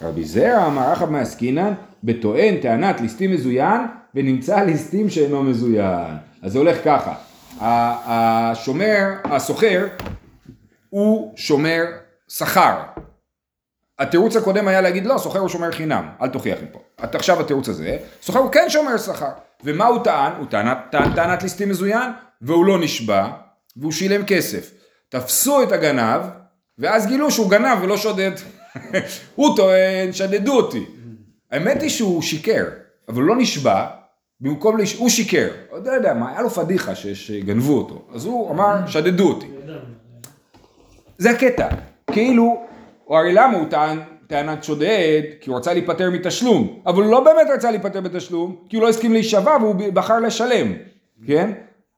רבי 0.02 0.24
זרע 0.24 0.68
אמר 0.68 0.94
אחאב 0.94 1.10
מעסקינן, 1.10 1.74
בטוען 2.04 2.58
טענת 2.58 3.02
ליסטים 3.02 3.32
מזוין, 3.32 3.82
ונמצא 4.16 4.60
ליסטים 4.60 5.10
שאינו 5.10 5.44
מזוין. 5.44 6.16
אז 6.42 6.52
זה 6.52 6.60
הולך 6.60 6.78
ככה, 6.86 7.14
השומר, 7.60 9.06
הסוחר, 9.24 9.88
הוא 10.90 11.34
שומר 11.38 11.84
שכר. 12.28 12.78
התירוץ 14.00 14.36
הקודם 14.36 14.68
היה 14.68 14.82
להגיד 14.82 15.06
לא, 15.06 15.18
סוחר 15.18 15.40
הוא 15.40 15.50
שומר 15.50 15.72
חינם, 15.72 16.10
אל 16.22 16.30
תוכיח 16.30 16.60
לי 16.60 16.68
פה. 16.72 16.80
עכשיו 16.98 17.42
התירוץ 17.42 17.70
הזה, 17.70 17.98
סוחר 18.22 18.40
הוא 18.40 18.52
כן 18.52 18.66
שומר 18.70 18.98
שכר. 18.98 19.30
ומה 19.64 19.86
הוא 19.86 20.04
טען? 20.04 20.32
הוא 20.38 20.46
טען, 20.50 20.68
טען 20.92 21.16
טענת 21.16 21.44
ליסטים 21.44 21.70
מזוין, 21.70 22.12
והוא 22.42 22.66
לא 22.66 22.80
נשבע, 22.80 23.28
והוא 23.78 23.92
שילם 23.92 24.26
כסף. 24.26 24.72
תפסו 25.10 25.64
את 25.64 25.72
הגנב, 25.72 26.22
ואז 26.78 27.08
גילו 27.08 27.32
שהוא 27.32 27.52
גנב 27.52 27.78
ולא 27.82 27.98
שודד. 27.98 28.32
הוא 29.36 29.56
טוען, 29.58 30.14
שדדו 30.14 30.58
אותי. 30.58 30.86
האמת 31.52 31.82
היא 31.82 31.90
שהוא 31.90 32.22
שיקר, 32.22 32.66
אבל 33.10 33.22
הוא 33.22 33.28
לא 33.28 33.36
נשבע, 33.36 33.86
במקום 34.44 34.78
לש... 34.78 34.96
הוא 34.96 35.10
שיקר. 35.10 35.48
לא 35.86 35.92
יודע 35.92 36.14
מה, 36.14 36.30
היה 36.32 36.42
לו 36.42 36.50
פדיחה 36.50 36.96
ש- 36.96 37.08
שגנבו 37.08 37.78
אותו. 37.78 38.02
אז 38.14 38.26
הוא 38.26 38.52
אמר, 38.52 38.88
שדדו 38.88 39.30
אותי. 39.30 39.48
זה 41.18 41.30
הקטע. 41.30 41.68
כאילו, 42.12 42.62
או 43.08 43.18
הרי 43.18 43.34
למה 43.34 43.58
הוא 43.58 43.66
טען 43.70 44.00
טענת 44.28 44.64
שודד? 44.64 45.22
כי 45.42 45.50
הוא 45.50 45.58
רצה 45.58 45.74
להיפטר 45.74 46.10
מתשלום. 46.12 46.80
אבל 46.86 47.04
הוא 47.04 47.12
לא 47.12 47.20
באמת 47.24 47.48
רצה 47.54 47.72
להיפטר 47.72 48.02
בתשלום, 48.02 48.56
כי 48.70 48.76
הוא 48.76 48.84
לא 48.84 48.90
הסכים 48.90 49.14
להישבע 49.14 49.58
והוא 49.62 49.76
בחר 49.94 50.20
לשלם. 50.20 50.74
כן? 51.28 51.52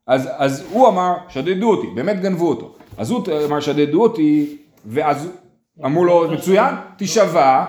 אז, 0.08 0.30
אז 0.38 0.64
הוא 0.72 0.88
אמר, 0.88 1.14
שדדו 1.30 1.70
אותי, 1.72 1.88
באמת 1.96 2.22
גנבו 2.22 2.50
אותו. 2.50 2.76
אז 2.98 3.12
הוא 3.12 3.24
אמר, 3.46 3.60
שדדו 3.60 4.04
אותי, 4.04 4.58
ואז 4.86 5.30
אמרו 5.86 6.06
לו, 6.06 6.32
מצוין, 6.32 6.76
תישבע. 6.98 7.66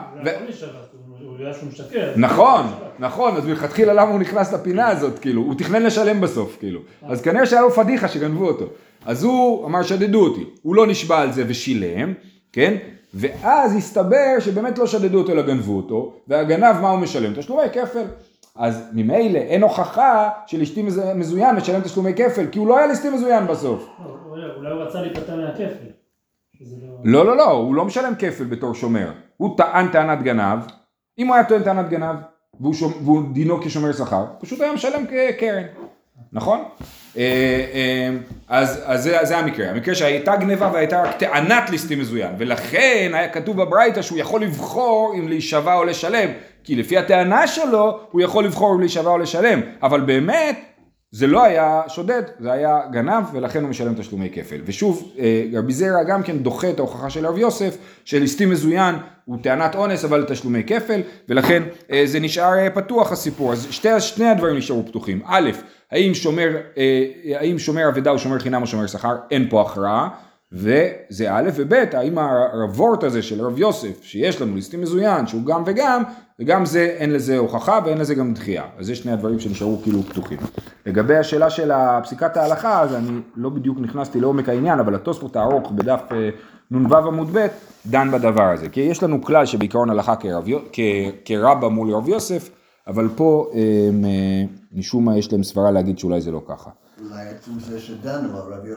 ו... 1.21 1.25
הוא 1.25 1.35
נשאר, 1.35 1.39
הוא 1.39 1.47
יודע 1.47 1.59
שהוא 1.59 1.69
משקר. 1.69 2.13
נכון, 2.17 2.67
נכון, 2.99 3.37
אז 3.37 3.47
מלכתחילה 3.47 3.93
למה 3.93 4.11
הוא 4.11 4.21
נכנס 4.21 4.53
לפינה 4.53 4.89
הזאת, 4.89 5.19
כאילו, 5.19 5.43
הוא 5.43 5.55
תכנן 5.55 5.83
לשלם 5.83 6.21
בסוף, 6.21 6.57
כאילו. 6.61 6.81
אז 7.09 7.23
כנראה 7.23 7.47
שהיה 7.47 7.63
לו 7.63 7.71
פדיחה 7.71 8.09
שגנבו 8.09 8.47
אותו. 8.47 8.65
אז 9.07 9.25
הוא 9.25 9.67
אמר, 9.67 9.83
שדדו 9.83 10.25
אותי. 10.25 10.45
הוא 10.63 10.75
לא 10.77 10.87
נשבע 10.87 11.21
על 11.21 11.33
זה 11.33 11.45
ושילם, 11.47 12.13
כן? 12.53 12.75
ואז 13.15 13.77
הסתבר 13.77 14.37
שבאמת 14.41 14.79
לא 14.79 14.87
שדדו 14.87 15.19
אותו 15.19 15.33
אלא 15.33 15.43
גנבו 15.43 15.77
אותו, 15.77 16.13
והגנב 16.29 16.77
מה 16.81 16.91
הוא 16.91 16.99
משלם? 17.01 17.33
תשלומי 17.35 17.63
כפל. 17.73 18.05
אז 18.59 18.83
ממילא 18.93 19.39
אין 19.39 19.63
הוכחה 19.63 20.29
של 20.47 20.63
אשתי 20.63 20.83
מז- 20.83 21.01
מזוין 21.15 21.57
משלם 21.57 21.81
תשלומי 21.81 22.15
כפל, 22.15 22.47
כי 22.53 22.59
הוא 22.59 22.69
לא 22.69 22.79
היה 22.79 22.87
ליסטי 22.87 23.09
מזוין 23.11 23.47
בסוף. 23.47 23.89
לא, 24.05 24.17
אולי- 24.31 24.71
הוא 24.71 24.83
רצה 24.83 25.03
להיפטר 25.03 25.37
מהכפל. 25.37 25.87
לא- 27.05 27.25
לא, 27.25 27.27
לא, 27.27 27.37
לא, 27.37 27.51
הוא 27.51 27.75
לא 27.75 27.85
משלם 27.85 28.13
כפל 28.19 28.45
בתור 28.45 28.75
שומר. 28.75 29.09
הוא 29.37 29.57
טען 29.57 29.89
טענת 29.89 30.23
גנב, 30.23 30.59
אם 31.19 31.27
הוא 31.27 31.35
היה 31.35 31.45
טוען 31.45 31.63
טענת 31.63 31.89
גנב, 31.89 32.17
והוא, 32.61 32.75
שומ... 32.75 32.93
והוא 33.05 33.23
דינו 33.33 33.61
כשומר 33.63 33.93
שכר, 33.93 34.25
פשוט 34.41 34.61
היה 34.61 34.73
משלם 34.73 35.05
כקרן, 35.07 35.63
נכון? 36.33 36.65
אה, 37.17 37.23
אה, 37.75 38.17
אז, 38.49 38.83
אז 38.85 39.03
זה, 39.03 39.19
זה 39.23 39.39
המקרה, 39.39 39.71
המקרה 39.71 39.95
שהייתה 39.95 40.37
גניבה 40.37 40.71
והייתה 40.73 41.03
רק 41.03 41.17
טענת 41.17 41.71
ליסטים 41.71 41.99
מזוין, 41.99 42.35
ולכן 42.39 43.11
היה 43.15 43.29
כתוב 43.29 43.57
בברייתא 43.57 44.03
שהוא 44.03 44.19
יכול 44.19 44.43
לבחור 44.43 45.15
אם 45.19 45.29
להישבע 45.29 45.75
או 45.75 45.85
לשלם, 45.85 46.31
כי 46.65 46.75
לפי 46.75 46.99
הטענה 46.99 47.47
שלו 47.47 48.01
הוא 48.11 48.21
יכול 48.21 48.45
לבחור 48.45 48.75
אם 48.75 48.81
להישבע 48.81 49.11
או 49.11 49.19
לשלם, 49.19 49.61
אבל 49.83 50.01
באמת 50.01 50.76
זה 51.11 51.27
לא 51.27 51.45
היה 51.45 51.83
שודד, 51.89 52.23
זה 52.39 52.53
היה 52.53 52.81
גנב 52.91 53.25
ולכן 53.33 53.63
הוא 53.63 53.71
משלם 53.71 53.95
תשלומי 53.95 54.31
כפל. 54.31 54.61
ושוב, 54.65 55.13
אה, 55.19 55.45
רבי 55.55 55.73
זרע 55.73 56.05
גם 56.05 56.23
כן 56.23 56.39
דוחה 56.39 56.71
את 56.71 56.79
ההוכחה 56.79 57.11
של 57.11 57.27
רב 57.27 57.39
יוסף, 57.39 57.77
שליסטים 58.05 58.51
מזוין 58.51 58.95
הוא 59.25 59.39
טענת 59.43 59.75
אונס 59.75 60.05
אבל 60.05 60.25
תשלומי 60.29 60.65
כפל, 60.65 61.01
ולכן 61.29 61.63
אה, 61.93 62.03
זה 62.07 62.21
נשאר 62.21 62.59
אה, 62.59 62.71
פתוח 62.71 63.13
הסיפור. 63.13 63.53
אז 63.53 63.67
שתי, 63.71 64.01
שני 64.01 64.29
הדברים 64.29 64.57
נשארו 64.57 64.87
פתוחים. 64.87 65.23
א', 65.27 65.51
האם 65.91 66.15
שומר, 66.15 66.57
האם 67.35 67.59
שומר 67.59 67.89
אבדה 67.89 68.11
הוא 68.11 68.19
שומר 68.19 68.39
חינם 68.39 68.63
או 68.63 68.67
שומר 68.67 68.87
שכר, 68.87 69.17
אין 69.31 69.47
פה 69.51 69.63
הכרעה. 69.63 70.09
וזה 70.53 71.31
א' 71.31 71.51
וב', 71.55 71.73
האם 71.93 72.19
הרבורט 72.19 73.05
הזה 73.05 73.23
של 73.23 73.41
רב 73.41 73.59
יוסף, 73.59 74.03
שיש 74.03 74.41
לנו 74.41 74.55
ליסטים 74.55 74.81
מזוין, 74.81 75.27
שהוא 75.27 75.45
גם 75.45 75.63
וגם, 75.67 76.03
וגם 76.41 76.65
זה 76.65 76.81
אין 76.81 77.13
לזה 77.13 77.39
הוכחה 77.39 77.81
ואין 77.85 77.99
לזה 77.99 78.15
גם 78.15 78.35
דחייה. 78.35 78.65
אז 78.79 78.87
זה 78.87 78.95
שני 78.95 79.13
הדברים 79.13 79.39
שנשארו 79.39 79.81
כאילו 79.83 80.03
פתוחים. 80.03 80.39
לגבי 80.87 81.17
השאלה 81.17 81.51
של 81.51 81.71
פסיקת 82.03 82.37
ההלכה, 82.37 82.81
אז 82.81 82.95
אני 82.95 83.21
לא 83.37 83.51
בדיוק 83.51 83.79
נכנסתי 83.81 84.21
לעומק 84.21 84.49
העניין, 84.49 84.79
אבל 84.79 84.95
התוספות 84.95 85.37
הארוך 85.37 85.73
בדף 85.73 86.01
אה, 86.13 86.31
נ"ו 86.71 86.97
עמוד 86.97 87.29
ב' 87.33 87.47
דן 87.87 88.11
בדבר 88.13 88.43
הזה. 88.43 88.69
כי 88.69 88.81
יש 88.81 89.03
לנו 89.03 89.23
כלל 89.23 89.47
שבעיקרון 89.47 89.91
הלכה 89.91 90.17
כרב, 90.17 90.45
כ, 90.73 90.81
כרבא 91.25 91.69
מול 91.69 91.95
רב 91.95 92.09
יוסף, 92.09 92.51
אבל 92.87 93.09
פה 93.17 93.51
אה, 93.55 93.61
משום 94.73 95.05
מה 95.05 95.19
יש 95.19 95.33
להם 95.33 95.43
סברה 95.43 95.71
להגיד 95.71 95.99
שאולי 95.99 96.21
זה 96.21 96.31
לא 96.31 96.43
ככה. 96.49 96.71
אולי 97.01 97.29
עצם 97.29 97.61
זה 97.61 97.81
שדנו 97.81 98.39
על 98.39 98.53
רבי 98.53 98.65